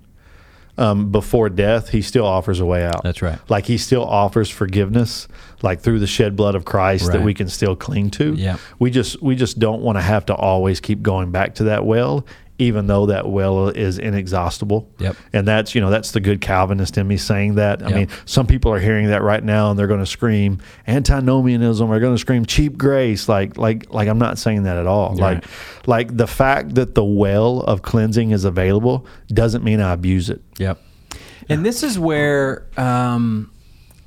um, 0.77 1.11
before 1.11 1.49
death, 1.49 1.89
He 1.89 2.01
still 2.01 2.25
offers 2.25 2.59
a 2.59 2.65
way 2.65 2.83
out. 2.83 3.03
That's 3.03 3.21
right. 3.21 3.39
Like 3.49 3.65
He 3.65 3.77
still 3.77 4.03
offers 4.03 4.49
forgiveness, 4.49 5.27
like 5.61 5.81
through 5.81 5.99
the 5.99 6.07
shed 6.07 6.35
blood 6.35 6.55
of 6.55 6.65
Christ 6.65 7.11
that 7.11 7.21
we 7.21 7.33
can 7.33 7.47
still 7.49 7.75
cling 7.75 8.09
to. 8.11 8.33
Yeah. 8.33 8.57
We 8.79 8.91
just 8.91 9.21
we 9.21 9.35
just 9.35 9.59
don't 9.59 9.81
want 9.81 9.97
to 9.97 10.01
have 10.01 10.25
to 10.27 10.35
always 10.35 10.79
keep 10.79 11.01
going 11.01 11.31
back 11.31 11.55
to 11.55 11.65
that 11.65 11.85
well, 11.85 12.25
even 12.59 12.87
though 12.87 13.07
that 13.07 13.27
well 13.29 13.69
is 13.69 13.97
inexhaustible. 13.97 14.89
Yep. 14.99 15.15
And 15.33 15.47
that's 15.47 15.73
you 15.73 15.81
know 15.81 15.89
that's 15.89 16.11
the 16.11 16.19
good 16.19 16.39
Calvinist 16.39 16.97
in 16.97 17.07
me 17.07 17.17
saying 17.17 17.55
that. 17.55 17.81
I 17.81 17.87
Yep. 17.89 17.95
mean, 17.95 18.07
some 18.25 18.45
people 18.47 18.71
are 18.71 18.79
hearing 18.79 19.07
that 19.07 19.21
right 19.23 19.43
now 19.43 19.69
and 19.71 19.79
they're 19.79 19.87
going 19.87 19.99
to 19.99 20.05
scream 20.05 20.59
antinomianism. 20.87 21.89
They're 21.89 21.99
going 21.99 22.13
to 22.15 22.19
scream 22.19 22.45
cheap 22.45 22.77
grace. 22.77 23.27
Like 23.27 23.57
like 23.57 23.91
like 23.93 24.07
I'm 24.07 24.19
not 24.19 24.37
saying 24.37 24.63
that 24.63 24.77
at 24.77 24.87
all. 24.87 25.15
Right. 25.15 25.35
Like 25.35 25.45
like 25.87 26.17
the 26.17 26.27
fact 26.27 26.75
that 26.75 26.95
the 26.95 27.03
well 27.03 27.61
of 27.61 27.81
cleansing 27.81 28.31
is 28.31 28.45
available 28.45 29.05
doesn't 29.29 29.63
mean 29.63 29.79
I 29.81 29.91
abuse 29.93 30.29
it. 30.29 30.41
Yep. 30.57 30.79
And 31.49 31.65
this 31.65 31.83
is 31.83 31.99
where 31.99 32.65
um, 32.77 33.51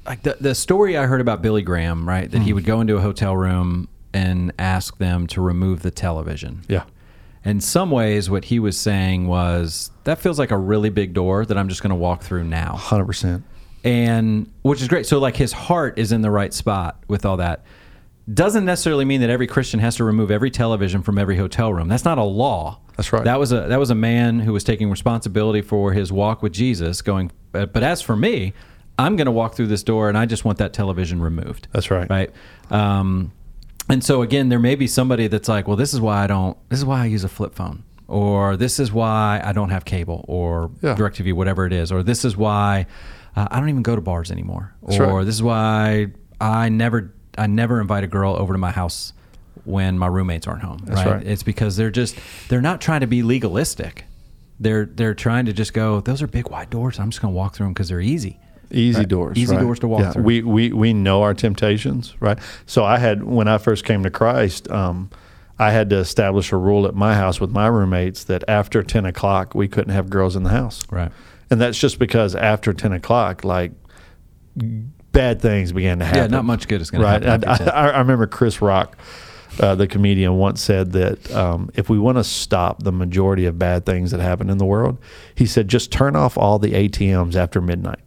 like 0.06 0.22
the 0.22 0.36
the 0.40 0.54
story 0.54 0.96
I 0.96 1.06
heard 1.06 1.20
about 1.20 1.42
Billy 1.42 1.62
Graham, 1.62 2.08
right? 2.08 2.30
That 2.30 2.42
he 2.42 2.52
would 2.52 2.64
go 2.64 2.80
into 2.80 2.96
a 2.96 3.00
hotel 3.00 3.36
room 3.36 3.88
and 4.14 4.52
ask 4.58 4.96
them 4.98 5.26
to 5.26 5.40
remove 5.42 5.82
the 5.82 5.90
television. 5.90 6.62
Yeah. 6.68 6.84
In 7.46 7.60
some 7.60 7.90
ways, 7.90 8.28
what 8.28 8.44
he 8.46 8.58
was 8.58 8.78
saying 8.78 9.26
was 9.28 9.90
that 10.04 10.18
feels 10.18 10.38
like 10.38 10.50
a 10.50 10.58
really 10.58 10.90
big 10.90 11.14
door 11.14 11.46
that 11.46 11.56
I'm 11.56 11.68
just 11.68 11.80
going 11.82 11.90
to 11.90 11.96
walk 11.96 12.22
through 12.22 12.44
now, 12.44 12.74
Hundred 12.76 13.06
percent. 13.06 13.44
and 13.84 14.52
which 14.62 14.82
is 14.82 14.88
great. 14.88 15.06
So 15.06 15.18
like 15.18 15.36
his 15.36 15.52
heart 15.52 15.98
is 15.98 16.12
in 16.12 16.20
the 16.22 16.30
right 16.30 16.52
spot 16.52 17.02
with 17.08 17.24
all 17.24 17.36
that. 17.38 17.64
Doesn't 18.32 18.64
necessarily 18.64 19.04
mean 19.04 19.20
that 19.20 19.30
every 19.30 19.46
Christian 19.46 19.78
has 19.78 19.94
to 19.96 20.04
remove 20.04 20.32
every 20.32 20.50
television 20.50 21.00
from 21.02 21.16
every 21.16 21.36
hotel 21.36 21.72
room. 21.72 21.86
That's 21.86 22.04
not 22.04 22.18
a 22.18 22.24
law. 22.24 22.80
That's 22.96 23.12
right. 23.12 23.22
That 23.22 23.38
was 23.38 23.52
a 23.52 23.60
that 23.68 23.78
was 23.78 23.90
a 23.90 23.94
man 23.94 24.40
who 24.40 24.52
was 24.52 24.64
taking 24.64 24.90
responsibility 24.90 25.62
for 25.62 25.92
his 25.92 26.10
walk 26.12 26.42
with 26.42 26.52
Jesus. 26.52 27.00
Going, 27.02 27.30
but, 27.52 27.72
but 27.72 27.84
as 27.84 28.02
for 28.02 28.16
me, 28.16 28.52
I'm 28.98 29.14
going 29.14 29.26
to 29.26 29.32
walk 29.32 29.54
through 29.54 29.68
this 29.68 29.84
door, 29.84 30.08
and 30.08 30.18
I 30.18 30.26
just 30.26 30.44
want 30.44 30.58
that 30.58 30.72
television 30.72 31.20
removed. 31.20 31.68
That's 31.70 31.88
right. 31.92 32.10
Right. 32.10 32.30
Um, 32.70 33.30
and 33.88 34.02
so 34.02 34.22
again, 34.22 34.48
there 34.48 34.58
may 34.58 34.74
be 34.74 34.86
somebody 34.86 35.26
that's 35.28 35.48
like, 35.48 35.66
well, 35.68 35.76
this 35.76 35.94
is 35.94 36.00
why 36.00 36.24
I 36.24 36.26
don't. 36.26 36.56
This 36.68 36.78
is 36.78 36.84
why 36.84 37.02
I 37.02 37.06
use 37.06 37.24
a 37.24 37.28
flip 37.28 37.54
phone, 37.54 37.84
or 38.08 38.56
this 38.56 38.78
is 38.80 38.92
why 38.92 39.40
I 39.44 39.52
don't 39.52 39.70
have 39.70 39.84
cable 39.84 40.24
or 40.28 40.70
Yeah. 40.82 40.94
Directv, 40.96 41.32
whatever 41.34 41.66
it 41.66 41.72
is, 41.72 41.92
or 41.92 42.02
this 42.02 42.24
is 42.24 42.36
why 42.36 42.86
uh, 43.36 43.48
I 43.50 43.60
don't 43.60 43.68
even 43.68 43.82
go 43.82 43.94
to 43.94 44.02
bars 44.02 44.30
anymore, 44.30 44.74
That's 44.82 44.98
or 45.00 45.18
right. 45.18 45.24
this 45.24 45.34
is 45.36 45.42
why 45.42 46.08
I 46.40 46.68
never 46.68 47.12
I 47.38 47.46
never 47.46 47.80
invite 47.80 48.02
a 48.04 48.08
girl 48.08 48.34
over 48.34 48.52
to 48.54 48.58
my 48.58 48.70
house 48.70 49.12
when 49.64 49.98
my 49.98 50.06
roommates 50.06 50.46
aren't 50.46 50.62
home. 50.62 50.78
That's 50.84 51.04
right. 51.06 51.26
It's 51.26 51.42
because 51.42 51.76
they're 51.76 51.90
just 51.90 52.16
they're 52.48 52.62
not 52.62 52.80
trying 52.80 53.00
to 53.00 53.06
be 53.06 53.22
legalistic. 53.22 54.04
They're 54.58 54.86
they're 54.86 55.14
trying 55.14 55.44
to 55.46 55.52
just 55.52 55.74
go. 55.74 56.00
Those 56.00 56.22
are 56.22 56.26
big 56.26 56.48
wide 56.48 56.70
doors. 56.70 56.98
I'm 56.98 57.10
just 57.10 57.20
going 57.20 57.32
to 57.32 57.36
walk 57.36 57.54
through 57.54 57.66
them 57.66 57.74
because 57.74 57.88
they're 57.88 58.00
easy. 58.00 58.40
Easy 58.70 58.98
Right. 59.00 59.08
doors. 59.08 59.36
Easy 59.38 59.54
right? 59.54 59.62
doors 59.62 59.78
to 59.80 59.88
walk 59.88 60.00
Yeah, 60.00 60.12
through. 60.12 60.22
We, 60.24 60.42
we 60.42 60.72
we 60.72 60.92
know 60.92 61.22
our 61.22 61.34
temptations, 61.34 62.14
right? 62.20 62.38
So 62.66 62.84
I 62.84 62.98
had 62.98 63.22
when 63.24 63.48
I 63.48 63.58
first 63.58 63.84
came 63.84 64.02
to 64.02 64.10
Christ, 64.10 64.70
um, 64.70 65.10
I 65.58 65.70
had 65.70 65.88
to 65.90 65.96
establish 65.96 66.52
a 66.52 66.56
rule 66.56 66.86
at 66.86 66.94
my 66.94 67.14
house 67.14 67.40
with 67.40 67.50
my 67.50 67.66
roommates 67.66 68.24
that 68.24 68.44
after 68.48 68.82
ten 68.82 69.04
o'clock 69.06 69.54
we 69.54 69.68
couldn't 69.68 69.92
have 69.94 70.10
girls 70.10 70.36
in 70.36 70.42
the 70.42 70.50
house, 70.50 70.82
Right. 70.90 71.10
and 71.50 71.60
that's 71.60 71.78
just 71.78 71.98
because 71.98 72.34
after 72.34 72.72
ten 72.72 72.92
o'clock, 72.92 73.44
like 73.44 73.72
bad 75.12 75.40
things 75.40 75.72
began 75.72 75.98
to 76.00 76.04
happen. 76.04 76.22
Yeah. 76.22 76.26
Not 76.28 76.44
much 76.44 76.68
good 76.68 76.80
is 76.80 76.90
going 76.90 77.02
right? 77.04 77.20
to 77.22 77.30
happen. 77.30 77.48
I, 77.48 77.70
I, 77.70 77.88
I 77.90 77.98
remember 77.98 78.26
Chris 78.26 78.60
Rock, 78.60 78.96
uh, 79.60 79.74
the 79.74 79.86
comedian, 79.86 80.36
once 80.36 80.60
said 80.60 80.92
that 80.92 81.30
um, 81.32 81.70
if 81.74 81.88
we 81.88 81.98
want 81.98 82.18
to 82.18 82.24
stop 82.24 82.82
the 82.82 82.92
majority 82.92 83.46
of 83.46 83.58
bad 83.58 83.86
things 83.86 84.10
that 84.10 84.20
happen 84.20 84.50
in 84.50 84.58
the 84.58 84.66
world, 84.66 84.98
he 85.34 85.46
said 85.46 85.68
just 85.68 85.90
turn 85.90 86.16
off 86.16 86.36
all 86.36 86.58
the 86.58 86.72
ATMs 86.72 87.34
after 87.34 87.60
midnight. 87.60 88.00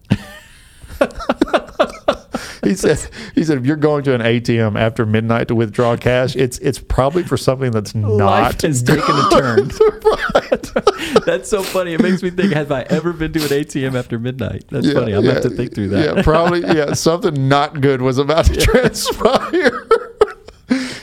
He 2.69 2.75
said 2.75 2.99
he 3.33 3.43
said 3.43 3.57
if 3.57 3.65
you're 3.65 3.75
going 3.75 4.03
to 4.03 4.13
an 4.13 4.21
ATM 4.21 4.79
after 4.79 5.05
midnight 5.05 5.47
to 5.47 5.55
withdraw 5.55 5.97
cash, 5.97 6.35
it's 6.35 6.59
it's 6.59 6.77
probably 6.79 7.23
for 7.23 7.35
something 7.35 7.71
that's 7.71 7.95
not 7.95 8.09
Life 8.11 8.61
has 8.61 8.83
taken 8.83 9.03
a 9.03 9.29
turn. 9.31 9.69
right. 10.35 11.25
That's 11.25 11.49
so 11.49 11.63
funny. 11.63 11.93
It 11.93 12.01
makes 12.01 12.21
me 12.21 12.29
think: 12.29 12.53
Have 12.53 12.71
I 12.71 12.81
ever 12.83 13.11
been 13.13 13.33
to 13.33 13.39
an 13.41 13.47
ATM 13.49 13.95
after 13.97 14.19
midnight? 14.19 14.65
That's 14.69 14.85
Yeah, 14.87 14.93
funny. 14.93 15.13
I'm 15.13 15.25
yeah, 15.25 15.33
have 15.33 15.43
to 15.43 15.49
think 15.49 15.73
through 15.73 15.89
that. 15.89 16.15
Yeah, 16.17 16.21
probably. 16.23 16.61
Yeah, 16.61 16.93
something 16.93 17.47
not 17.47 17.81
good 17.81 18.01
was 18.01 18.17
about 18.19 18.45
to 18.45 18.55
transpire. 18.61 19.87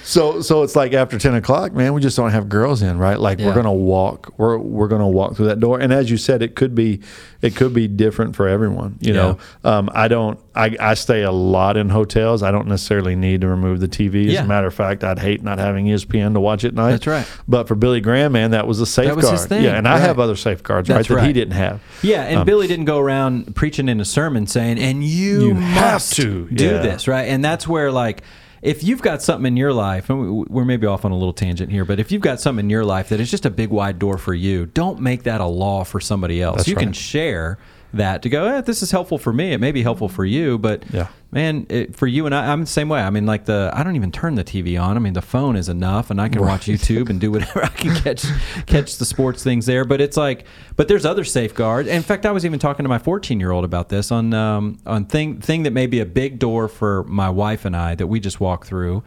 So, 0.09 0.41
so 0.41 0.63
it's 0.63 0.77
like 0.77 0.93
after 0.93 1.19
ten 1.19 1.35
o'clock, 1.35 1.73
man, 1.73 1.93
we 1.93 2.01
just 2.01 2.17
don't 2.17 2.31
have 2.31 2.49
girls 2.49 2.81
in, 2.81 2.97
right? 2.97 3.19
Like 3.19 3.41
Yeah. 3.41 3.47
we're 3.47 3.55
gonna 3.55 3.73
walk, 3.73 4.33
we're 4.39 4.57
we're 4.57 4.87
gonna 4.87 5.09
walk 5.09 5.35
through 5.35 5.47
that 5.47 5.59
door, 5.59 5.81
and 5.81 5.93
as 5.93 6.09
you 6.11 6.17
said, 6.17 6.43
it 6.43 6.55
could 6.55 6.77
be, 6.77 7.01
it 7.43 7.57
could 7.57 7.75
be 7.75 7.89
different 7.89 8.37
for 8.37 8.47
everyone. 8.47 8.99
You 9.01 9.13
know, 9.15 9.39
um, 9.65 9.91
I 9.93 10.07
don't, 10.07 10.39
I, 10.55 10.77
I 10.79 10.95
stay 10.95 11.23
a 11.23 11.33
lot 11.33 11.77
in 11.77 11.89
hotels. 11.89 12.43
I 12.45 12.53
don't 12.53 12.69
necessarily 12.69 13.17
need 13.17 13.41
to 13.41 13.49
remove 13.49 13.81
the 13.81 13.89
TV. 13.89 14.27
As 14.29 14.33
Yeah. 14.35 14.45
a 14.45 14.47
matter 14.47 14.69
of 14.69 14.75
fact, 14.75 15.03
I'd 15.03 15.19
hate 15.19 15.43
not 15.43 15.59
having 15.59 15.87
ESPN 15.87 16.35
to 16.35 16.41
watch 16.41 16.65
at 16.65 16.73
night. 16.73 16.93
That's 16.93 17.07
right. 17.09 17.27
But 17.49 17.67
for 17.67 17.75
Billy 17.75 18.01
Graham, 18.01 18.31
man, 18.33 18.53
that 18.53 18.67
was 18.69 18.81
a 18.81 18.87
safeguard. 18.87 19.17
was 19.19 19.31
his 19.31 19.47
thing, 19.47 19.65
Yeah, 19.65 19.77
and 19.77 19.89
I 19.89 19.99
have 19.99 20.21
other 20.21 20.37
safeguards, 20.37 20.87
That's 20.89 21.11
right, 21.11 21.17
that 21.17 21.21
he 21.23 21.27
right. 21.29 21.33
didn't 21.35 21.55
have. 21.55 21.81
Yeah, 22.03 22.23
and 22.23 22.47
Billy 22.47 22.69
didn't 22.69 22.85
go 22.87 22.99
around 22.99 23.57
preaching 23.57 23.89
in 23.89 24.01
a 24.01 24.05
sermon 24.05 24.47
saying, 24.47 24.79
"And 24.79 25.03
you, 25.03 25.41
Um, 25.41 25.47
You 25.49 25.55
have 25.55 26.09
to, 26.11 26.49
do 26.53 26.65
yeah. 26.65 26.79
this," 26.83 27.09
right? 27.09 27.25
And 27.29 27.45
that's 27.45 27.67
where, 27.67 27.91
like, 27.91 28.23
if 28.67 28.83
you've 28.83 29.01
got 29.01 29.23
something 29.23 29.47
in 29.47 29.57
your 29.57 29.73
life, 29.73 30.09
we're 30.09 30.65
maybe 30.65 30.89
off 30.89 31.05
on 31.05 31.13
a 31.13 31.17
little 31.17 31.33
tangent 31.33 31.71
here, 31.71 31.85
but 31.85 32.01
if 32.01 32.11
you've 32.11 32.21
got 32.21 32.41
something 32.41 32.67
in 32.67 32.71
your 32.71 32.85
life 32.85 33.11
that 33.11 33.21
is 33.21 33.31
just 33.31 33.47
a 33.47 33.51
big 33.51 33.71
wide 33.71 34.01
door 34.01 34.19
for 34.19 34.35
you, 34.35 34.67
don't 34.67 35.01
make 35.01 35.23
that 35.23 35.41
a 35.41 35.47
law 35.47 35.85
for 35.85 36.01
somebody 36.01 36.43
else. 36.43 36.57
That's 36.57 36.69
you 36.69 36.75
can 36.75 36.93
share 36.93 37.59
that 37.95 38.23
to 38.23 38.29
go, 38.29 38.47
eh, 38.47 38.61
"This 38.61 38.83
is 38.83 38.91
helpful 38.91 39.19
for 39.19 39.33
me. 39.33 39.53
It 39.53 39.59
may 39.61 39.73
be 39.73 39.83
helpful 39.83 40.09
for 40.09 40.25
you, 40.25 40.59
but 40.59 40.85
Yeah. 40.93 41.07
man, 41.33 41.67
it, 41.69 41.97
for 41.97 42.07
you 42.07 42.27
and 42.27 42.35
I, 42.35 42.53
I'm 42.53 42.61
the 42.61 42.67
same 42.67 42.89
way. 42.89 43.01
I 43.01 43.11
mean, 43.11 43.25
like 43.27 43.45
the 43.47 43.71
I 43.73 43.83
don't 43.83 43.97
even 43.97 44.11
turn 44.13 44.35
the 44.35 44.45
TV 44.45 44.77
on. 44.81 44.97
I 44.97 45.01
mean, 45.01 45.13
the 45.15 45.23
phone 45.23 45.57
is 45.57 45.69
enough, 45.69 46.11
and 46.11 46.21
I 46.21 46.29
can 46.29 46.43
watch 46.43 46.67
YouTube 46.67 47.09
and 47.11 47.21
do 47.21 47.31
whatever 47.31 47.65
I 47.65 47.69
can 47.69 47.95
catch 47.95 48.25
catch 48.67 48.99
the 48.99 49.05
sports 49.05 49.43
things 49.43 49.67
there. 49.67 49.85
But 49.85 50.01
it's 50.01 50.17
like, 50.17 50.45
but 50.77 50.89
there's 50.89 51.07
other 51.07 51.25
safeguards. 51.25 51.89
In 51.89 52.03
fact, 52.03 52.27
I 52.27 52.33
was 52.33 52.45
even 52.45 52.59
talking 52.59 52.85
to 52.85 52.89
my 52.89 52.99
14 52.99 53.41
year 53.41 53.51
old 53.53 53.65
about 53.65 53.89
this 53.89 54.11
on 54.11 54.35
um, 54.35 54.79
on 54.85 55.07
thing 55.07 55.41
thing 55.41 55.63
that 55.63 55.73
may 55.73 55.87
be 55.87 56.01
a 56.01 56.07
big 56.07 56.39
door 56.39 56.69
for 56.69 57.05
my 57.05 57.31
wife 57.31 57.65
and 57.65 57.77
I 57.77 57.95
that 57.95 58.07
we 58.09 58.21
just 58.21 58.41
walk 58.41 58.67
through. 58.67 59.03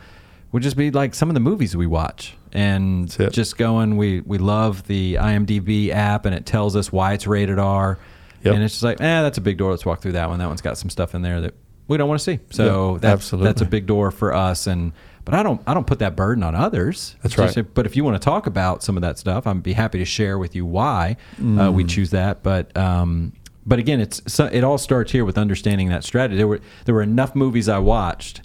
Would 0.51 0.63
just 0.63 0.77
be 0.77 0.89
like 0.89 1.13
some 1.13 1.29
of 1.29 1.35
the 1.35 1.39
movies 1.39 1.77
we 1.77 1.85
watch, 1.85 2.35
and 2.53 3.07
just 3.31 3.55
going. 3.59 3.97
We 3.97 4.21
we 4.21 4.39
love 4.39 4.87
the 4.87 5.13
IMDb 5.15 5.91
app, 5.91 6.25
and 6.25 6.33
it 6.33 6.47
tells 6.47 6.75
us 6.75 6.91
why 6.91 7.13
it's 7.13 7.27
rated 7.27 7.59
R. 7.59 7.99
Yep. 8.43 8.55
And 8.55 8.63
it's 8.63 8.73
just 8.75 8.83
like, 8.83 9.01
eh, 9.01 9.21
that's 9.21 9.37
a 9.37 9.41
big 9.41 9.57
door. 9.57 9.71
Let's 9.71 9.85
walk 9.85 10.01
through 10.01 10.13
that 10.13 10.29
one. 10.29 10.39
That 10.39 10.47
one's 10.47 10.61
got 10.61 10.77
some 10.77 10.89
stuff 10.89 11.13
in 11.15 11.21
there 11.21 11.41
that 11.41 11.53
we 11.87 11.97
don't 11.97 12.07
want 12.07 12.19
to 12.19 12.23
see. 12.23 12.39
So 12.51 12.93
Yeah, 12.93 12.99
that's 12.99 13.13
absolutely. 13.13 13.49
that's 13.49 13.61
a 13.61 13.65
big 13.65 13.85
door 13.85 14.11
for 14.11 14.33
us. 14.33 14.67
And 14.67 14.93
but 15.25 15.33
I 15.33 15.43
don't 15.43 15.61
I 15.67 15.73
don't 15.73 15.85
put 15.87 15.99
that 15.99 16.15
burden 16.15 16.43
on 16.43 16.55
others. 16.55 17.15
That's 17.21 17.35
Just- 17.35 17.55
right. 17.57 17.65
But 17.73 17.85
if 17.85 17.95
you 17.95 18.03
want 18.03 18.15
to 18.15 18.23
talk 18.23 18.47
about 18.47 18.83
some 18.83 18.95
of 18.97 19.01
that 19.01 19.17
stuff, 19.17 19.45
I'd 19.47 19.61
be 19.63 19.73
happy 19.73 19.97
to 19.99 20.05
share 20.05 20.37
with 20.37 20.55
you 20.55 20.65
why 20.65 21.17
uh, 21.37 21.41
Mm. 21.41 21.73
we 21.73 21.83
choose 21.83 22.11
that. 22.11 22.43
But 22.43 22.75
um, 22.77 23.33
but 23.65 23.77
again, 23.79 23.99
it's 23.99 24.21
so, 24.31 24.45
it 24.45 24.63
all 24.63 24.77
starts 24.77 25.11
here 25.11 25.25
with 25.25 25.37
understanding 25.37 25.89
that 25.89 26.03
strategy. 26.03 26.37
There 26.37 26.47
were 26.47 26.61
there 26.85 26.95
were 26.95 27.03
enough 27.03 27.35
movies 27.35 27.67
I 27.69 27.79
watched 27.79 28.41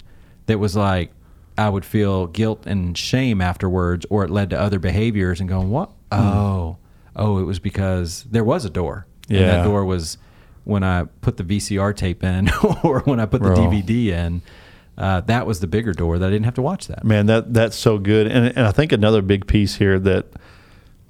that 0.47 0.59
was 0.59 0.75
like 0.75 1.11
I 1.57 1.69
would 1.69 1.85
feel 1.85 2.27
guilt 2.27 2.65
and 2.67 2.97
shame 2.97 3.39
afterwards, 3.41 4.05
or 4.09 4.23
it 4.25 4.29
led 4.29 4.49
to 4.49 4.59
other 4.59 4.77
behaviors 4.77 5.39
and 5.39 5.47
going, 5.47 5.69
what? 5.69 5.89
Oh, 6.11 6.77
oh, 7.15 7.37
it 7.39 7.43
was 7.43 7.59
because 7.59 8.25
there 8.29 8.43
was 8.43 8.65
a 8.65 8.69
door. 8.69 9.07
And 9.29 9.39
Yeah. 9.39 9.45
that 9.57 9.63
door 9.63 9.85
was 9.85 10.17
when 10.63 10.83
I 10.83 11.03
put 11.21 11.37
the 11.37 11.43
VCR 11.43 11.95
tape 11.95 12.23
in 12.23 12.49
or 12.83 13.01
when 13.01 13.19
I 13.19 13.25
put 13.25 13.41
the 13.41 13.49
Bro. 13.49 13.57
DVD 13.57 14.07
in. 14.07 14.41
Uh, 14.97 15.19
that 15.21 15.45
was 15.45 15.59
the 15.59 15.67
bigger 15.67 15.91
door 15.91 16.17
that 16.17 16.25
I 16.25 16.29
didn't 16.29 16.45
have 16.45 16.55
to 16.55 16.61
watch 16.61 16.87
that. 16.87 17.03
Man, 17.03 17.25
that 17.25 17.53
that's 17.53 17.75
so 17.75 17.97
good, 17.97 18.27
and 18.27 18.45
and 18.55 18.65
I 18.65 18.71
think 18.71 18.91
another 18.93 19.21
big 19.21 19.45
piece 19.45 19.75
here 19.75 19.99
that 19.99 20.27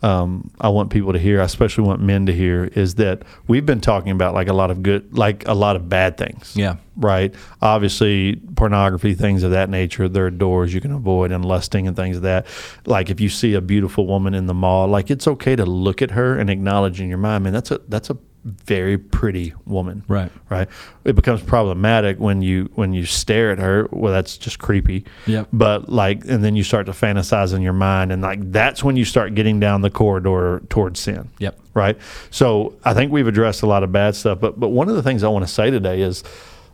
um, 0.05 0.51
I 0.61 0.69
want 0.69 0.91
people 0.91 1.13
to 1.13 1.19
hear, 1.19 1.41
I 1.41 1.45
especially 1.45 1.83
want 1.83 1.99
men 1.99 2.27
to 2.27 2.33
hear, 2.33 2.65
is 2.65 2.95
that 2.95 3.23
we've 3.47 3.65
been 3.65 3.81
talking 3.81 4.11
about 4.11 4.35
like 4.35 4.47
a 4.47 4.53
lot 4.53 4.69
of 4.69 4.83
good, 4.83 5.17
like 5.17 5.47
a 5.47 5.55
lot 5.55 5.75
of 5.75 5.89
bad 5.89 6.15
things. 6.15 6.55
Yeah. 6.55 6.75
Right. 6.95 7.33
Obviously, 7.59 8.35
pornography, 8.55 9.15
things 9.15 9.41
of 9.41 9.49
that 9.51 9.67
nature. 9.71 10.07
There 10.07 10.27
are 10.27 10.31
doors 10.31 10.75
you 10.75 10.79
can 10.79 10.91
avoid, 10.91 11.31
and 11.31 11.43
lusting 11.43 11.87
and 11.87 11.95
things 11.95 12.17
of 12.17 12.21
that. 12.21 12.45
Like 12.85 13.09
if 13.09 13.19
you 13.19 13.29
see 13.29 13.55
a 13.55 13.61
beautiful 13.61 14.05
woman 14.05 14.35
in 14.35 14.45
the 14.45 14.53
mall, 14.53 14.87
like 14.87 15.09
it's 15.09 15.27
okay 15.27 15.55
to 15.55 15.65
look 15.65 16.03
at 16.03 16.11
her 16.11 16.37
and 16.37 16.51
acknowledge 16.51 17.01
in 17.01 17.09
your 17.09 17.17
mind, 17.17 17.43
man, 17.43 17.53
that's 17.53 17.71
a 17.71 17.81
that's 17.87 18.11
a 18.11 18.17
very 18.45 18.97
pretty 18.97 19.53
woman. 19.65 20.03
Right. 20.07 20.31
Right. 20.49 20.67
It 21.03 21.15
becomes 21.15 21.41
problematic 21.41 22.19
when 22.19 22.41
you 22.43 22.69
when 22.75 22.93
you 22.93 23.05
stare 23.05 23.51
at 23.51 23.57
her. 23.59 23.87
Well, 23.91 24.13
that's 24.13 24.37
just 24.37 24.59
creepy. 24.59 25.03
Yep. 25.25 25.47
But 25.51 25.89
like, 25.89 26.23
and 26.25 26.43
then 26.43 26.55
you 26.55 26.63
start 26.63 26.85
to 26.85 26.91
fantasize 26.91 27.53
in 27.55 27.61
your 27.63 27.73
mind, 27.73 28.11
and 28.11 28.21
like 28.21 28.51
that's 28.51 28.83
when 28.83 28.95
you 28.95 29.03
start 29.05 29.33
getting 29.35 29.59
down 29.59 29.81
the 29.81 29.89
corridor 29.89 30.61
towards 30.69 30.99
sin. 30.99 31.29
Yep. 31.39 31.59
Right. 31.73 31.97
So 32.29 32.75
I 32.85 32.93
think 32.93 33.11
we've 33.11 33.27
addressed 33.27 33.63
a 33.63 33.67
lot 33.67 33.83
of 33.83 33.91
bad 33.91 34.15
stuff, 34.15 34.39
but 34.39 34.59
but 34.59 34.69
one 34.69 34.89
of 34.89 34.95
the 34.95 35.03
things 35.03 35.23
I 35.23 35.27
want 35.27 35.45
to 35.45 35.51
say 35.51 35.71
today 35.71 36.01
is, 36.01 36.23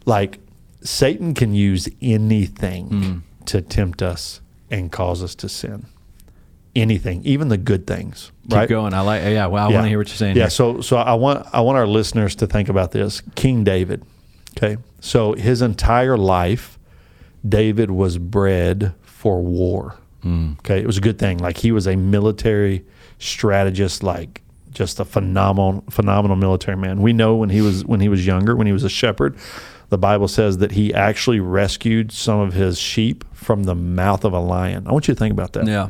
like, 0.06 0.40
Satan 0.84 1.34
can 1.34 1.54
use 1.56 1.88
anything 2.02 2.90
Mm. 2.90 3.22
to 3.46 3.62
tempt 3.62 4.02
us 4.02 4.42
and 4.70 4.92
cause 4.92 5.24
us 5.24 5.36
to 5.36 5.48
sin. 5.50 5.86
Anything, 6.74 7.22
even 7.26 7.50
the 7.50 7.58
good 7.58 7.86
things. 7.86 8.32
Keep 8.44 8.54
right. 8.54 8.70
going. 8.70 8.94
I 8.94 9.02
like. 9.02 9.24
Yeah. 9.24 9.48
Well, 9.48 9.68
I 9.68 9.74
want 9.74 9.84
to 9.84 9.90
hear 9.90 9.98
what 9.98 10.08
you're 10.08 10.16
saying. 10.16 10.38
Yeah. 10.38 10.44
here. 10.44 10.50
So 10.50 10.80
so 10.82 10.98
I 10.98 11.14
want 11.16 11.46
I 11.52 11.60
want 11.62 11.78
our 11.78 11.88
listeners 11.88 12.36
to 12.36 12.48
think 12.48 12.70
about 12.70 12.92
this. 12.92 13.22
King 13.36 13.64
David. 13.66 14.06
Okay. 14.58 14.78
So 15.02 15.34
his 15.34 15.62
entire 15.62 16.18
life, 16.18 16.80
David 17.48 17.92
was 17.92 18.18
bred 18.18 18.94
for 19.02 19.42
war. 19.42 19.98
Hmm. 20.22 20.54
Okay. 20.60 20.80
It 20.80 20.88
was 20.88 20.98
a 20.98 21.02
good 21.02 21.20
thing. 21.20 21.40
Like 21.40 21.58
he 21.58 21.74
was 21.74 21.88
a 21.88 21.98
military 21.98 22.86
strategist, 23.20 24.02
like 24.02 24.42
just 24.72 25.00
a 25.00 25.06
phenomenal 25.06 25.84
phenomenal 25.90 26.38
military 26.38 26.78
man. 26.78 27.02
We 27.02 27.14
know 27.14 27.36
when 27.36 27.50
he 27.50 27.62
was 27.62 27.86
when 27.86 28.00
he 28.00 28.10
was 28.10 28.26
younger, 28.26 28.56
when 28.56 28.68
he 28.68 28.74
was 28.74 28.84
a 28.84 28.90
shepherd, 28.90 29.38
the 29.90 29.98
Bible 29.98 30.30
says 30.30 30.60
that 30.60 30.72
he 30.72 30.94
actually 30.94 31.40
rescued 31.40 32.12
some 32.12 32.40
of 32.40 32.54
his 32.54 32.80
sheep 32.80 33.26
from 33.34 33.64
the 33.64 33.76
mouth 33.76 34.24
of 34.24 34.34
a 34.34 34.40
lion. 34.40 34.88
I 34.88 34.94
want 34.94 35.08
you 35.08 35.14
to 35.14 35.20
think 35.20 35.34
about 35.34 35.54
that. 35.54 35.68
Yeah. 35.68 35.90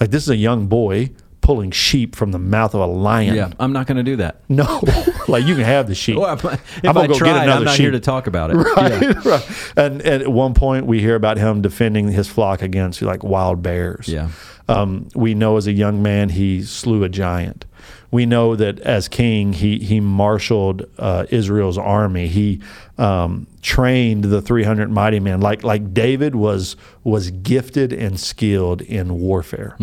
Like 0.00 0.10
this 0.10 0.22
is 0.22 0.30
a 0.30 0.36
young 0.36 0.66
boy 0.66 1.10
pulling 1.42 1.70
sheep 1.70 2.16
from 2.16 2.32
the 2.32 2.38
mouth 2.38 2.74
of 2.74 2.80
a 2.80 2.86
lion. 2.86 3.34
Yeah. 3.34 3.50
I'm 3.58 3.72
not 3.72 3.86
going 3.86 3.96
to 3.96 4.02
do 4.02 4.16
that. 4.16 4.40
No, 4.48 4.80
like 5.30 5.44
you 5.46 5.54
can 5.54 5.64
have 5.64 5.86
the 5.86 5.94
sheep. 5.94 6.16
Well, 6.16 6.32
if 6.34 6.44
I'm 6.44 6.58
gonna 6.82 7.00
I 7.00 7.06
go 7.06 7.12
get 7.14 7.18
tried, 7.18 7.42
another 7.44 7.58
I'm 7.60 7.64
not 7.64 7.76
here 7.78 7.90
to 7.90 8.00
talk 8.00 8.26
about 8.26 8.50
it. 8.50 8.54
right, 8.76 9.02
Yeah. 9.02 9.22
right. 9.24 9.72
And, 9.76 10.02
and 10.02 10.22
at 10.22 10.28
one 10.28 10.54
point, 10.54 10.86
we 10.86 11.00
hear 11.00 11.14
about 11.14 11.38
him 11.38 11.62
defending 11.62 12.08
his 12.08 12.28
flock 12.28 12.62
against 12.62 13.00
like 13.02 13.22
wild 13.22 13.62
bears. 13.62 14.08
Yeah. 14.08 14.30
Um, 14.68 15.08
we 15.14 15.34
know 15.34 15.56
as 15.56 15.66
a 15.66 15.72
young 15.72 16.00
man 16.02 16.28
he 16.28 16.62
slew 16.62 17.02
a 17.02 17.08
giant. 17.08 17.64
We 18.12 18.26
know 18.26 18.56
that 18.56 18.78
as 18.80 19.08
king 19.08 19.52
he 19.52 19.78
he 19.78 20.00
marshaled 20.00 20.88
uh, 20.98 21.26
Israel's 21.30 21.78
army. 21.78 22.28
He 22.28 22.60
um, 22.98 23.46
trained 23.62 24.24
the 24.24 24.40
300 24.42 24.90
mighty 24.90 25.20
men. 25.20 25.40
Like 25.40 25.64
like 25.64 25.92
David 25.94 26.34
was 26.34 26.76
was 27.02 27.30
gifted 27.30 27.92
and 27.92 28.18
skilled 28.18 28.80
in 28.82 29.18
warfare. 29.18 29.76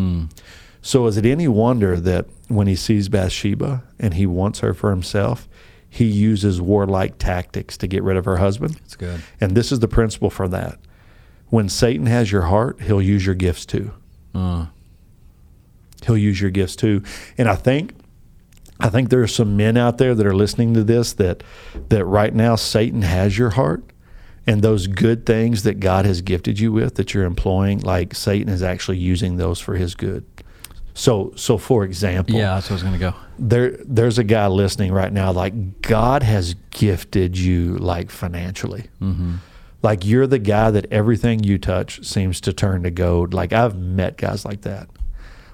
So 0.87 1.05
is 1.07 1.17
it 1.17 1.25
any 1.25 1.49
wonder 1.49 1.99
that 1.99 2.27
when 2.47 2.67
he 2.67 2.75
sees 2.77 3.09
Bathsheba 3.09 3.83
and 3.99 4.13
he 4.13 4.25
wants 4.25 4.59
her 4.59 4.73
for 4.73 4.89
himself, 4.89 5.45
he 5.89 6.05
uses 6.05 6.61
warlike 6.61 7.17
tactics 7.17 7.75
to 7.79 7.87
get 7.87 8.03
rid 8.03 8.15
of 8.15 8.23
her 8.23 8.37
husband? 8.37 8.79
It's 8.85 8.95
good. 8.95 9.21
And 9.41 9.53
this 9.53 9.73
is 9.73 9.81
the 9.81 9.89
principle 9.89 10.29
for 10.29 10.47
that. 10.47 10.79
When 11.47 11.67
Satan 11.67 12.05
has 12.05 12.31
your 12.31 12.43
heart, 12.43 12.79
he'll 12.83 13.01
use 13.01 13.25
your 13.25 13.35
gifts 13.35 13.65
too. 13.65 13.91
Uh, 14.33 14.67
He'll 16.05 16.17
use 16.17 16.39
your 16.39 16.51
gifts 16.51 16.77
too. 16.77 17.03
And 17.37 17.49
I 17.49 17.55
think 17.55 17.93
I 18.79 18.87
think 18.87 19.09
there 19.09 19.21
are 19.21 19.27
some 19.27 19.57
men 19.57 19.75
out 19.75 19.97
there 19.97 20.15
that 20.15 20.25
are 20.25 20.35
listening 20.35 20.73
to 20.75 20.85
this 20.85 21.11
that 21.13 21.43
that 21.89 22.05
right 22.05 22.33
now 22.33 22.55
Satan 22.55 23.01
has 23.01 23.37
your 23.37 23.49
heart 23.49 23.83
and 24.45 24.61
those 24.61 24.87
good 24.87 25.25
things 25.25 25.63
that 25.63 25.81
God 25.81 26.05
has 26.05 26.21
gifted 26.21 26.59
you 26.59 26.71
with 26.71 26.95
that 26.95 27.13
you're 27.13 27.25
employing, 27.25 27.81
like 27.81 28.15
Satan 28.15 28.47
is 28.47 28.63
actually 28.63 28.99
using 28.99 29.35
those 29.35 29.59
for 29.59 29.75
his 29.75 29.93
good. 29.93 30.23
So 30.97 31.31
so 31.35 31.59
for 31.59 31.83
example, 31.83 32.35
yeah, 32.35 32.55
that's 32.55 32.65
what 32.65 32.71
I 32.71 32.73
was 32.73 32.81
going 32.81 32.93
to 32.93 32.99
go. 32.99 33.13
there 33.37 33.77
there's 33.85 34.17
a 34.17 34.23
guy 34.23 34.47
listening 34.47 34.91
right 34.91 35.13
now 35.13 35.31
like 35.31 35.81
god 35.83 36.23
has 36.23 36.55
gifted 36.71 37.37
you 37.37 37.77
like 37.77 38.09
financially. 38.09 38.87
Mm-hmm. 38.99 39.35
Like 39.83 40.03
you're 40.05 40.25
the 40.25 40.39
guy 40.39 40.71
that 40.71 40.91
everything 40.91 41.43
you 41.43 41.59
touch 41.59 42.03
seems 42.03 42.41
to 42.41 42.51
turn 42.51 42.81
to 42.81 42.89
gold. 42.89 43.31
Like 43.31 43.53
i've 43.53 43.77
met 43.77 44.17
guys 44.17 44.43
like 44.43 44.61
that. 44.61 44.89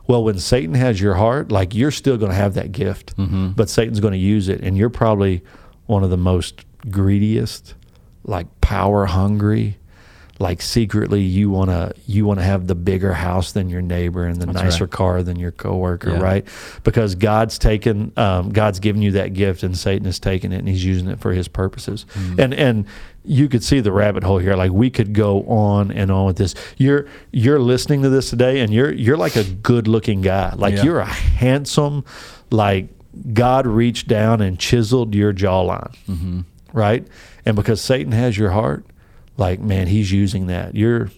Well 0.07 0.23
when 0.23 0.39
satan 0.39 0.75
has 0.75 1.01
your 1.01 1.15
heart 1.15 1.51
like 1.51 1.75
you're 1.75 1.91
still 1.91 2.15
going 2.15 2.31
to 2.31 2.38
have 2.38 2.53
that 2.53 2.71
gift 2.71 3.15
mm-hmm. 3.17 3.50
but 3.50 3.69
satan's 3.69 4.00
going 4.00 4.13
to 4.13 4.17
use 4.17 4.47
it 4.47 4.62
and 4.62 4.77
you're 4.77 4.89
probably 4.89 5.43
one 5.88 6.03
of 6.05 6.09
the 6.09 6.17
most 6.17 6.65
greediest 6.89 7.75
like 8.23 8.47
power 8.62 9.05
hungry 9.05 9.77
like 10.39 10.61
secretly 10.63 11.21
you 11.21 11.49
want 11.51 11.69
to 11.69 11.93
you 12.07 12.25
want 12.25 12.39
to 12.39 12.43
have 12.43 12.65
the 12.67 12.73
bigger 12.75 13.13
house 13.13 13.51
than 13.51 13.69
your 13.69 13.81
neighbor 13.81 14.25
and 14.25 14.41
the 14.41 14.47
That's 14.47 14.63
nicer 14.63 14.85
right. 14.85 14.91
car 14.91 15.23
than 15.23 15.37
your 15.37 15.51
coworker, 15.51 16.09
Yeah. 16.11 16.19
right? 16.21 16.47
Because 16.83 17.13
God's 17.15 17.59
taken, 17.59 18.11
um, 18.17 18.49
God's 18.49 18.79
given 18.79 19.01
you 19.03 19.11
that 19.11 19.33
gift, 19.33 19.61
and 19.63 19.77
Satan 19.77 20.05
has 20.05 20.19
taken 20.19 20.51
it 20.51 20.57
and 20.57 20.67
he's 20.67 20.83
using 20.83 21.07
it 21.07 21.19
for 21.19 21.33
his 21.33 21.47
purposes. 21.47 22.05
Mm-hmm. 22.15 22.39
And 22.39 22.53
and 22.55 22.85
you 23.25 23.47
could 23.47 23.63
see 23.63 23.79
the 23.79 23.91
rabbit 23.91 24.23
hole 24.23 24.39
here. 24.39 24.55
Like 24.55 24.71
we 24.71 24.89
could 24.89 25.13
go 25.13 25.43
on 25.43 25.91
and 25.91 26.11
on 26.11 26.25
with 26.25 26.37
this. 26.37 26.55
You're 26.77 27.05
you're 27.31 27.59
listening 27.59 28.01
to 28.01 28.09
this 28.09 28.29
today, 28.31 28.59
and 28.61 28.73
you're 28.73 28.91
you're 28.91 29.17
like 29.17 29.35
a 29.35 29.43
good 29.43 29.87
looking 29.87 30.21
guy. 30.21 30.53
Like 30.55 30.75
Yeah. 30.77 30.83
you're 30.83 30.99
a 30.99 31.05
handsome, 31.05 32.03
like 32.49 32.87
God 33.33 33.67
reached 33.67 34.07
down 34.07 34.41
and 34.41 34.57
chiseled 34.59 35.13
your 35.13 35.31
jawline, 35.31 35.95
Mm-hmm. 36.09 36.41
right? 36.73 37.07
And 37.45 37.55
because 37.55 37.79
Satan 37.81 38.13
has 38.13 38.37
your 38.37 38.49
heart, 38.49 38.83
like 39.37 39.59
man, 39.59 39.87
he's 39.87 40.11
using 40.11 40.47
that. 40.47 40.75
You're 40.75 41.09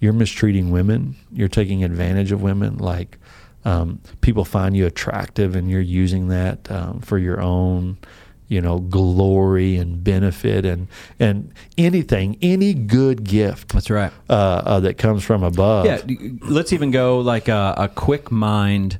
you're 0.00 0.12
mistreating 0.12 0.70
women. 0.70 1.16
You're 1.32 1.48
taking 1.48 1.84
advantage 1.84 2.32
of 2.32 2.42
women. 2.42 2.78
Like 2.78 3.18
um, 3.64 4.00
people 4.20 4.44
find 4.44 4.76
you 4.76 4.86
attractive, 4.86 5.56
and 5.56 5.70
you're 5.70 5.80
using 5.80 6.28
that 6.28 6.70
um, 6.70 7.00
for 7.00 7.18
your 7.18 7.40
own, 7.40 7.98
you 8.46 8.60
know, 8.60 8.78
glory 8.78 9.76
and 9.76 10.02
benefit, 10.02 10.64
and 10.64 10.88
and 11.18 11.52
anything, 11.76 12.38
any 12.40 12.74
good 12.74 13.24
gift 13.24 13.70
That's 13.70 13.90
right. 13.90 14.12
uh, 14.28 14.32
uh, 14.32 14.80
that 14.80 14.98
comes 14.98 15.24
from 15.24 15.42
above. 15.42 15.86
Yeah, 15.86 16.00
let's 16.42 16.72
even 16.72 16.90
go 16.90 17.20
like 17.20 17.48
a, 17.48 17.74
a 17.76 17.88
quick 17.88 18.30
mind 18.30 18.98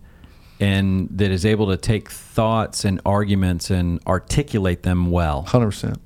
and 0.60 1.08
that 1.10 1.30
is 1.30 1.46
able 1.46 1.68
to 1.68 1.76
take 1.76 2.10
thoughts 2.10 2.84
and 2.84 3.00
arguments 3.06 3.70
and 3.70 4.00
articulate 4.06 4.82
them 4.82 5.10
well. 5.10 5.42
hundred 5.42 5.66
percent. 5.66 6.00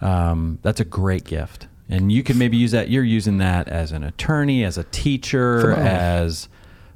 Um, 0.00 0.58
that's 0.62 0.80
a 0.80 0.84
great 0.84 1.24
gift. 1.24 1.66
And 1.90 2.12
you 2.12 2.22
can 2.22 2.38
maybe 2.38 2.56
use 2.56 2.70
that. 2.70 2.88
You're 2.88 3.04
using 3.04 3.38
that 3.38 3.68
as 3.68 3.90
an 3.92 4.04
attorney, 4.04 4.64
as 4.64 4.78
a 4.78 4.84
teacher, 4.84 5.72
as 5.72 6.48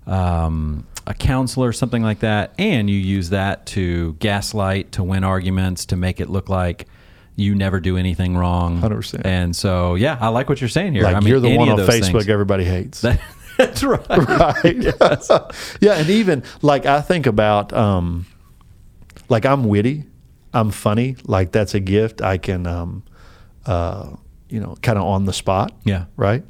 um, 0.06 0.86
a 1.06 1.14
counselor, 1.14 1.72
something 1.72 2.02
like 2.02 2.20
that. 2.20 2.54
And 2.58 2.88
you 2.88 2.96
use 2.96 3.30
that 3.30 3.66
to 3.66 4.12
gaslight, 4.14 4.92
to 4.92 5.02
win 5.02 5.24
arguments, 5.24 5.86
to 5.86 5.96
make 5.96 6.20
it 6.20 6.30
look 6.30 6.48
like 6.48 6.86
you 7.36 7.54
never 7.54 7.80
do 7.80 7.96
anything 7.96 8.36
wrong. 8.36 8.80
100%. 8.80 9.22
And 9.24 9.54
so, 9.54 9.96
yeah, 9.96 10.16
I 10.20 10.28
like 10.28 10.48
what 10.48 10.60
you're 10.60 10.68
saying 10.68 10.92
here. 10.92 11.02
Like 11.02 11.16
I 11.16 11.20
mean, 11.20 11.28
you're 11.28 11.40
the 11.40 11.56
one 11.56 11.68
on 11.68 11.78
Facebook 11.78 12.12
things. 12.12 12.28
everybody 12.28 12.64
hates. 12.64 13.00
That- 13.00 13.20
that's 13.58 13.82
right. 13.82 14.08
right? 14.08 14.76
yeah, 15.80 15.94
and 15.94 16.10
even 16.10 16.42
like 16.62 16.86
I 16.86 17.00
think 17.00 17.26
about, 17.26 17.72
um, 17.72 18.26
like 19.28 19.46
I'm 19.46 19.64
witty, 19.64 20.04
I'm 20.52 20.70
funny. 20.70 21.16
Like 21.24 21.52
that's 21.52 21.74
a 21.74 21.80
gift. 21.80 22.22
I 22.22 22.38
can, 22.38 22.66
um, 22.66 23.04
uh, 23.66 24.16
you 24.48 24.60
know, 24.60 24.76
kind 24.82 24.98
of 24.98 25.04
on 25.04 25.24
the 25.24 25.32
spot. 25.32 25.72
Yeah. 25.84 26.04
Right. 26.16 26.42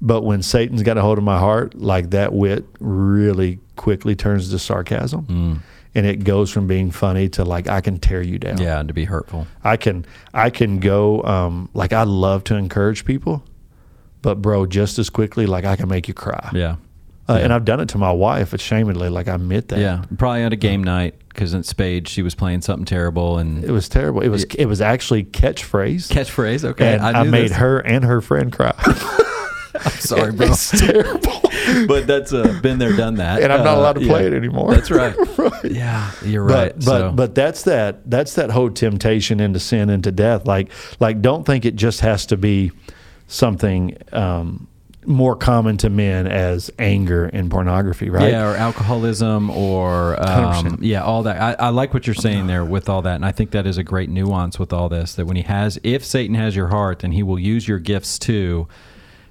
But 0.00 0.22
when 0.22 0.42
Satan's 0.42 0.82
got 0.82 0.98
a 0.98 1.02
hold 1.02 1.16
of 1.18 1.24
my 1.24 1.38
heart, 1.38 1.74
like 1.74 2.10
that 2.10 2.32
wit 2.34 2.66
really 2.80 3.58
quickly 3.76 4.14
turns 4.14 4.50
to 4.50 4.58
sarcasm, 4.58 5.62
and 5.94 6.06
it 6.06 6.24
goes 6.24 6.50
from 6.50 6.66
being 6.66 6.90
funny 6.90 7.28
to 7.30 7.44
like 7.44 7.68
I 7.68 7.80
can 7.80 7.98
tear 7.98 8.20
you 8.20 8.38
down. 8.38 8.58
Yeah, 8.58 8.80
and 8.80 8.88
to 8.88 8.94
be 8.94 9.04
hurtful. 9.04 9.46
I 9.62 9.76
can 9.78 10.04
I 10.34 10.50
can 10.50 10.78
go 10.78 11.22
um, 11.22 11.70
like 11.72 11.92
I 11.94 12.02
love 12.02 12.44
to 12.44 12.54
encourage 12.56 13.04
people, 13.06 13.42
but 14.20 14.42
bro, 14.42 14.66
just 14.66 14.98
as 14.98 15.08
quickly 15.08 15.46
like 15.46 15.64
I 15.64 15.76
can 15.76 15.88
make 15.88 16.06
you 16.08 16.14
cry. 16.14 16.50
Yeah. 16.52 16.76
Uh, 17.26 17.38
And 17.40 17.54
I've 17.54 17.64
done 17.64 17.80
it 17.80 17.88
to 17.90 17.98
my 17.98 18.12
wife 18.12 18.50
ashamedly. 18.50 19.10
Like 19.10 19.28
I 19.28 19.34
admit 19.36 19.68
that. 19.68 19.78
Yeah. 19.78 20.04
Probably 20.18 20.42
at 20.42 20.52
a 20.52 20.56
game 20.56 20.84
night 20.84 21.14
because 21.34 21.52
in 21.54 21.62
Spade 21.64 22.08
she 22.08 22.22
was 22.22 22.34
playing 22.34 22.62
something 22.62 22.84
terrible 22.86 23.38
and 23.38 23.62
It 23.64 23.70
was 23.72 23.88
terrible. 23.88 24.20
It 24.22 24.28
was 24.28 24.44
it 24.44 24.66
was 24.66 24.80
actually 24.80 25.24
catchphrase. 25.24 26.08
catchphrase. 26.10 26.64
Okay. 26.64 26.94
and 26.94 27.02
I, 27.02 27.22
knew 27.24 27.30
made 27.30 27.50
this. 27.50 27.56
her 27.58 27.80
and 27.80 28.04
her 28.04 28.20
friend 28.20 28.52
cry. 28.52 28.72
I'm 29.76 29.90
sorry, 29.90 30.30
bro. 30.32 30.46
it's 30.46 30.70
terrible. 30.70 31.42
but 31.88 32.06
that's 32.06 32.32
uh, 32.32 32.60
been 32.62 32.78
there, 32.78 32.92
done 32.96 33.16
that. 33.16 33.42
And 33.42 33.52
I'm 33.52 33.64
not 33.64 33.76
Uh, 33.76 33.80
allowed 33.80 33.92
to 33.94 34.06
play 34.06 34.20
yeah. 34.22 34.28
it 34.28 34.32
anymore. 34.34 34.72
That's 34.72 34.88
right. 34.90 35.16
Yeah, 35.64 36.10
you're 36.24 36.44
right. 36.44 36.72
But 36.72 36.84
but 36.84 36.84
so, 36.84 37.12
but 37.12 37.34
that's 37.34 37.62
that 37.62 38.08
that's 38.08 38.34
that 38.34 38.50
whole 38.50 38.70
temptation 38.70 39.40
into 39.40 39.58
sin 39.58 39.90
into 39.90 40.12
death. 40.12 40.46
Like 40.46 40.70
like 41.00 41.20
don't 41.22 41.44
think 41.44 41.64
it 41.64 41.74
just 41.74 42.00
has 42.02 42.24
to 42.26 42.36
be 42.36 42.70
something 43.26 43.96
um, 44.12 44.68
more 45.06 45.36
common 45.36 45.76
to 45.78 45.90
men 45.90 46.26
as 46.26 46.70
anger 46.78 47.26
and 47.26 47.50
pornography, 47.50 48.10
right? 48.10 48.30
yeah, 48.30 48.50
or 48.50 48.56
alcoholism, 48.56 49.50
or 49.50 50.16
um, 50.26 50.78
yeah, 50.80 51.02
all 51.02 51.22
that. 51.24 51.40
I, 51.60 51.66
I 51.66 51.68
like 51.70 51.92
what 51.94 52.06
you're 52.06 52.14
saying 52.14 52.46
there 52.46 52.64
with 52.64 52.88
all 52.88 53.02
that, 53.02 53.16
and 53.16 53.24
I 53.24 53.32
think 53.32 53.50
that 53.52 53.66
is 53.66 53.78
a 53.78 53.82
great 53.84 54.08
nuance 54.10 54.58
with 54.58 54.72
all 54.72 54.88
this. 54.88 55.14
That 55.14 55.26
when 55.26 55.36
he 55.36 55.42
has, 55.42 55.78
if 55.82 56.04
Satan 56.04 56.34
has 56.36 56.54
your 56.56 56.68
heart, 56.68 57.00
then 57.00 57.12
he 57.12 57.22
will 57.22 57.38
use 57.38 57.66
your 57.68 57.78
gifts 57.78 58.18
too. 58.18 58.66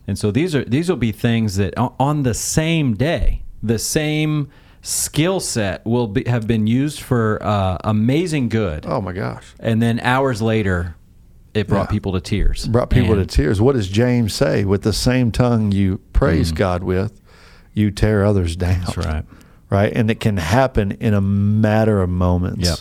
And 0.08 0.18
so 0.20 0.32
these 0.32 0.54
are 0.56 0.64
these 0.66 0.90
will 0.90 0.98
be 0.98 1.12
things 1.12 1.56
that 1.58 1.74
on 1.78 2.24
the 2.24 2.34
same 2.34 2.96
day, 2.96 3.44
the 3.62 3.80
same 3.80 4.50
skill 4.82 5.40
set 5.40 5.86
will 5.86 6.08
be, 6.08 6.24
have 6.28 6.46
been 6.46 6.68
used 6.68 7.00
for 7.00 7.42
uh, 7.42 7.78
amazing 7.86 8.50
good, 8.50 8.86
Oh 8.86 9.00
my 9.00 9.14
gosh. 9.14 9.56
and 9.62 9.82
then 9.82 10.02
hours 10.02 10.42
later, 10.42 10.96
it 11.54 11.68
brought 11.68 11.88
Yeah. 11.90 11.92
people 11.92 12.14
to 12.14 12.22
tears. 12.22 12.68
brought 12.68 12.90
people 12.90 13.18
And- 13.18 13.30
to 13.30 13.36
tears. 13.36 13.62
What 13.62 13.76
does 13.76 13.88
James 13.88 14.34
say? 14.34 14.66
With 14.66 14.82
the 14.82 14.94
same 14.94 15.32
tongue 15.32 15.72
you 15.72 16.00
praise 16.14 16.52
God 16.52 16.84
with, 16.84 17.22
you 17.74 17.92
tear 17.92 18.24
others 18.26 18.56
down. 18.56 18.76
Mm. 18.82 18.86
That's 18.86 18.98
right. 18.98 19.26
Right? 19.70 19.94
And 19.96 20.10
it 20.12 20.20
can 20.20 20.38
happen 20.38 20.92
in 20.94 21.14
a 21.14 21.22
matter 21.22 22.02
of 22.02 22.10
moments. 22.10 22.68
Yep. 22.68 22.78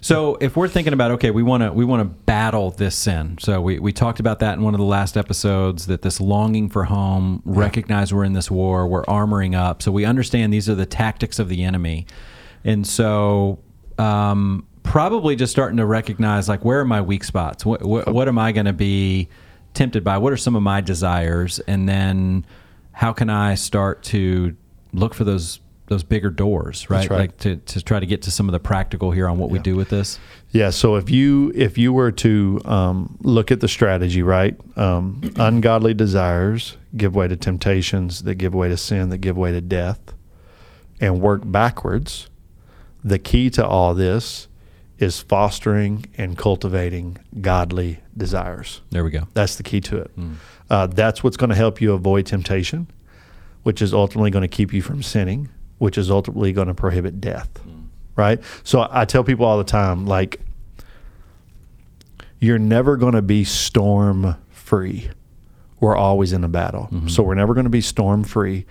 So 0.00 0.36
if 0.40 0.56
we're 0.56 0.68
thinking 0.68 0.92
about 0.92 1.10
okay, 1.12 1.32
we 1.32 1.42
want 1.42 1.64
to 1.64 1.72
we 1.72 1.84
want 1.84 2.00
to 2.00 2.04
battle 2.04 2.70
this 2.70 2.94
sin. 2.94 3.38
So 3.40 3.60
we, 3.60 3.80
we 3.80 3.92
talked 3.92 4.20
about 4.20 4.38
that 4.38 4.56
in 4.56 4.62
one 4.62 4.72
of 4.74 4.78
the 4.78 4.86
last 4.86 5.16
episodes 5.16 5.86
that 5.86 6.02
this 6.02 6.20
longing 6.20 6.68
for 6.68 6.84
home, 6.84 7.42
recognize 7.44 8.14
we're 8.14 8.22
in 8.24 8.32
this 8.32 8.48
war, 8.48 8.86
we're 8.86 9.04
armoring 9.06 9.56
up. 9.56 9.82
So 9.82 9.90
we 9.90 10.04
understand 10.04 10.52
these 10.52 10.68
are 10.68 10.76
the 10.76 10.86
tactics 10.86 11.40
of 11.40 11.48
the 11.48 11.64
enemy. 11.64 12.06
And 12.64 12.86
so 12.86 13.58
um, 13.98 14.66
probably 14.96 15.36
just 15.36 15.52
starting 15.52 15.76
to 15.76 15.84
recognize 15.84 16.48
like 16.48 16.64
where 16.64 16.80
are 16.80 16.84
my 16.86 17.02
weak 17.02 17.22
spots? 17.22 17.66
What 17.66 17.82
what, 17.82 18.08
what 18.08 18.28
am 18.28 18.38
I 18.38 18.50
going 18.52 18.64
to 18.64 18.72
be 18.72 19.28
tempted 19.74 20.02
by? 20.02 20.16
What 20.16 20.32
are 20.32 20.38
some 20.38 20.56
of 20.56 20.62
my 20.62 20.80
desires? 20.80 21.60
And 21.66 21.86
then 21.86 22.46
how 22.92 23.12
can 23.12 23.28
I 23.28 23.56
start 23.56 24.02
to 24.04 24.56
look 24.94 25.12
for 25.12 25.24
those 25.24 25.60
those 25.88 26.02
bigger 26.02 26.30
doors, 26.30 26.88
right? 26.88 27.10
right. 27.10 27.18
Like 27.18 27.36
to, 27.40 27.56
to 27.56 27.82
try 27.82 28.00
to 28.00 28.06
get 28.06 28.22
to 28.22 28.30
some 28.30 28.48
of 28.48 28.52
the 28.52 28.58
practical 28.58 29.10
here 29.10 29.28
on 29.28 29.36
what 29.36 29.50
we 29.50 29.58
do 29.58 29.76
with 29.76 29.90
this. 29.90 30.18
Yeah. 30.50 30.70
So 30.70 30.96
if 30.96 31.10
you 31.10 31.52
if 31.54 31.76
you 31.76 31.92
were 31.92 32.10
to 32.12 32.62
um, 32.64 33.18
look 33.20 33.50
at 33.50 33.60
the 33.60 33.68
strategy, 33.68 34.22
right? 34.22 34.58
Um, 34.78 35.20
ungodly 35.36 35.92
desires 35.92 36.78
give 36.96 37.14
way 37.14 37.28
to 37.28 37.36
temptations 37.36 38.22
that 38.22 38.36
give 38.36 38.54
way 38.54 38.70
to 38.70 38.78
sin 38.78 39.10
that 39.10 39.18
give 39.18 39.36
way 39.36 39.52
to 39.52 39.60
death, 39.60 40.14
and 41.02 41.20
work 41.20 41.42
backwards. 41.44 42.30
The 43.04 43.18
key 43.18 43.50
to 43.50 43.64
all 43.64 43.92
this 43.92 44.48
is 44.98 45.20
fostering 45.20 46.06
and 46.16 46.38
cultivating 46.38 47.18
godly 47.40 48.00
desires. 48.16 48.80
There 48.90 49.04
we 49.04 49.10
go. 49.10 49.28
That's 49.34 49.56
the 49.56 49.62
key 49.62 49.80
to 49.82 49.98
it. 49.98 50.10
Hmm. 50.14 50.34
Uh, 50.70 50.86
that's 50.86 51.22
what's 51.22 51.36
going 51.36 51.50
to 51.50 51.56
help 51.56 51.80
you 51.80 51.92
avoid 51.92 52.26
temptation, 52.26 52.88
which 53.62 53.82
is 53.82 53.92
ultimately 53.92 54.30
going 54.30 54.42
to 54.42 54.48
keep 54.48 54.72
you 54.72 54.82
from 54.82 55.02
sinning, 55.02 55.48
which 55.78 55.98
is 55.98 56.10
ultimately 56.10 56.52
going 56.52 56.68
to 56.68 56.74
prohibit 56.74 57.20
death. 57.20 57.50
Hmm. 57.58 57.70
Right? 58.16 58.40
So 58.64 58.88
I 58.90 59.04
tell 59.04 59.22
people 59.22 59.44
all 59.44 59.58
the 59.58 59.64
time, 59.64 60.06
like, 60.06 60.40
you're 62.40 62.58
never 62.58 62.96
going 62.96 63.14
to 63.14 63.22
be 63.22 63.44
storm 63.44 64.36
free. 64.50 65.10
We're 65.80 65.96
always 65.96 66.32
in 66.32 66.42
a 66.42 66.48
battle. 66.48 66.88
Mm-hmm. 66.90 67.08
So 67.08 67.22
we're 67.22 67.34
never 67.34 67.52
going 67.52 67.64
to 67.64 67.70
be 67.70 67.82
storm 67.82 68.24
free, 68.24 68.64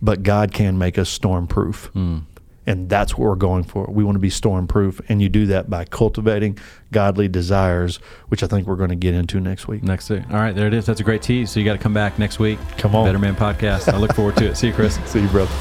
but 0.00 0.22
God 0.22 0.52
can 0.52 0.78
make 0.78 0.98
us 0.98 1.10
storm 1.10 1.46
proof. 1.46 1.86
Hmm. 1.92 2.20
And 2.66 2.88
that's 2.88 3.12
what 3.12 3.20
we're 3.20 3.36
going 3.36 3.62
for. 3.62 3.86
We 3.88 4.02
want 4.02 4.16
to 4.16 4.20
be 4.20 4.30
storm 4.30 4.66
proof. 4.66 5.00
And 5.08 5.22
you 5.22 5.28
do 5.28 5.46
that 5.46 5.70
by 5.70 5.84
cultivating 5.84 6.58
godly 6.90 7.28
desires, 7.28 7.98
which 8.28 8.42
I 8.42 8.48
think 8.48 8.66
we're 8.66 8.76
going 8.76 8.90
to 8.90 8.96
get 8.96 9.14
into 9.14 9.40
next 9.40 9.68
week. 9.68 9.82
Next 9.82 10.10
week. 10.10 10.24
All 10.30 10.36
right, 10.36 10.54
there 10.54 10.66
it 10.66 10.74
is. 10.74 10.84
That's 10.86 11.00
a 11.00 11.04
great 11.04 11.22
tease. 11.22 11.50
So 11.50 11.60
you 11.60 11.64
got 11.64 11.74
to 11.74 11.78
come 11.78 11.94
back 11.94 12.18
next 12.18 12.38
week. 12.38 12.58
Come 12.76 12.96
on. 12.96 13.06
Better 13.06 13.18
Man 13.18 13.36
Podcast. 13.36 13.92
I 13.92 13.96
look 13.98 14.14
forward 14.14 14.36
to 14.38 14.46
it. 14.46 14.56
See 14.56 14.68
you, 14.68 14.72
Chris. 14.72 14.98
See 15.06 15.20
you, 15.20 15.28
brother. 15.28 15.52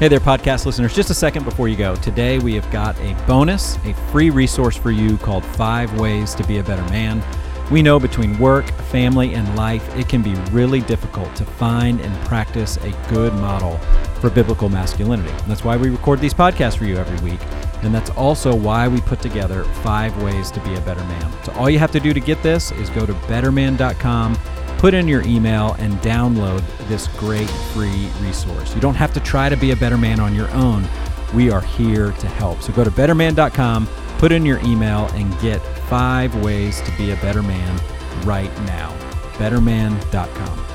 Hey 0.00 0.08
there, 0.08 0.18
podcast 0.18 0.66
listeners. 0.66 0.92
Just 0.92 1.10
a 1.10 1.14
second 1.14 1.44
before 1.44 1.68
you 1.68 1.76
go. 1.76 1.94
Today 1.94 2.40
we 2.40 2.54
have 2.54 2.68
got 2.72 2.98
a 2.98 3.14
bonus, 3.28 3.76
a 3.84 3.94
free 4.10 4.28
resource 4.28 4.76
for 4.76 4.90
you 4.90 5.16
called 5.18 5.44
Five 5.44 5.98
Ways 6.00 6.34
to 6.34 6.44
Be 6.48 6.58
a 6.58 6.64
Better 6.64 6.82
Man. 6.90 7.22
We 7.70 7.80
know 7.80 8.00
between 8.00 8.36
work, 8.38 8.66
family, 8.90 9.34
and 9.34 9.56
life, 9.56 9.96
it 9.96 10.08
can 10.08 10.20
be 10.20 10.34
really 10.50 10.80
difficult 10.80 11.34
to 11.36 11.44
find 11.44 12.00
and 12.00 12.26
practice 12.26 12.76
a 12.78 12.90
good 13.08 13.32
model 13.34 13.78
for 14.24 14.34
biblical 14.34 14.70
masculinity. 14.70 15.28
And 15.28 15.50
That's 15.50 15.64
why 15.64 15.76
we 15.76 15.90
record 15.90 16.18
these 16.18 16.32
podcasts 16.32 16.78
for 16.78 16.86
you 16.86 16.96
every 16.96 17.30
week. 17.30 17.40
And 17.82 17.94
that's 17.94 18.08
also 18.10 18.54
why 18.54 18.88
we 18.88 19.02
put 19.02 19.20
together 19.20 19.64
five 19.64 20.16
ways 20.22 20.50
to 20.52 20.60
be 20.60 20.74
a 20.74 20.80
better 20.80 21.04
man. 21.04 21.30
So 21.44 21.52
all 21.52 21.68
you 21.68 21.78
have 21.78 21.92
to 21.92 22.00
do 22.00 22.14
to 22.14 22.20
get 22.20 22.42
this 22.42 22.72
is 22.72 22.88
go 22.90 23.04
to 23.04 23.12
betterman.com 23.12 24.38
put 24.78 24.92
in 24.92 25.08
your 25.08 25.22
email 25.22 25.74
and 25.78 25.94
download 26.00 26.62
this 26.88 27.08
great 27.16 27.48
free 27.72 28.08
resource. 28.20 28.74
You 28.74 28.82
don't 28.82 28.94
have 28.94 29.14
to 29.14 29.20
try 29.20 29.48
to 29.48 29.56
be 29.56 29.70
a 29.70 29.76
better 29.76 29.96
man 29.96 30.20
on 30.20 30.34
your 30.34 30.50
own. 30.50 30.86
We 31.32 31.50
are 31.50 31.62
here 31.62 32.12
to 32.12 32.26
help. 32.26 32.60
So 32.60 32.70
go 32.72 32.84
to 32.84 32.90
betterman.com, 32.90 33.88
put 34.18 34.30
in 34.30 34.44
your 34.44 34.58
email, 34.60 35.06
and 35.14 35.38
get 35.40 35.62
five 35.88 36.34
ways 36.44 36.82
to 36.82 36.92
be 36.98 37.12
a 37.12 37.16
better 37.16 37.42
man 37.42 37.80
right 38.26 38.54
now. 38.66 38.94
Betterman.com. 39.38 40.73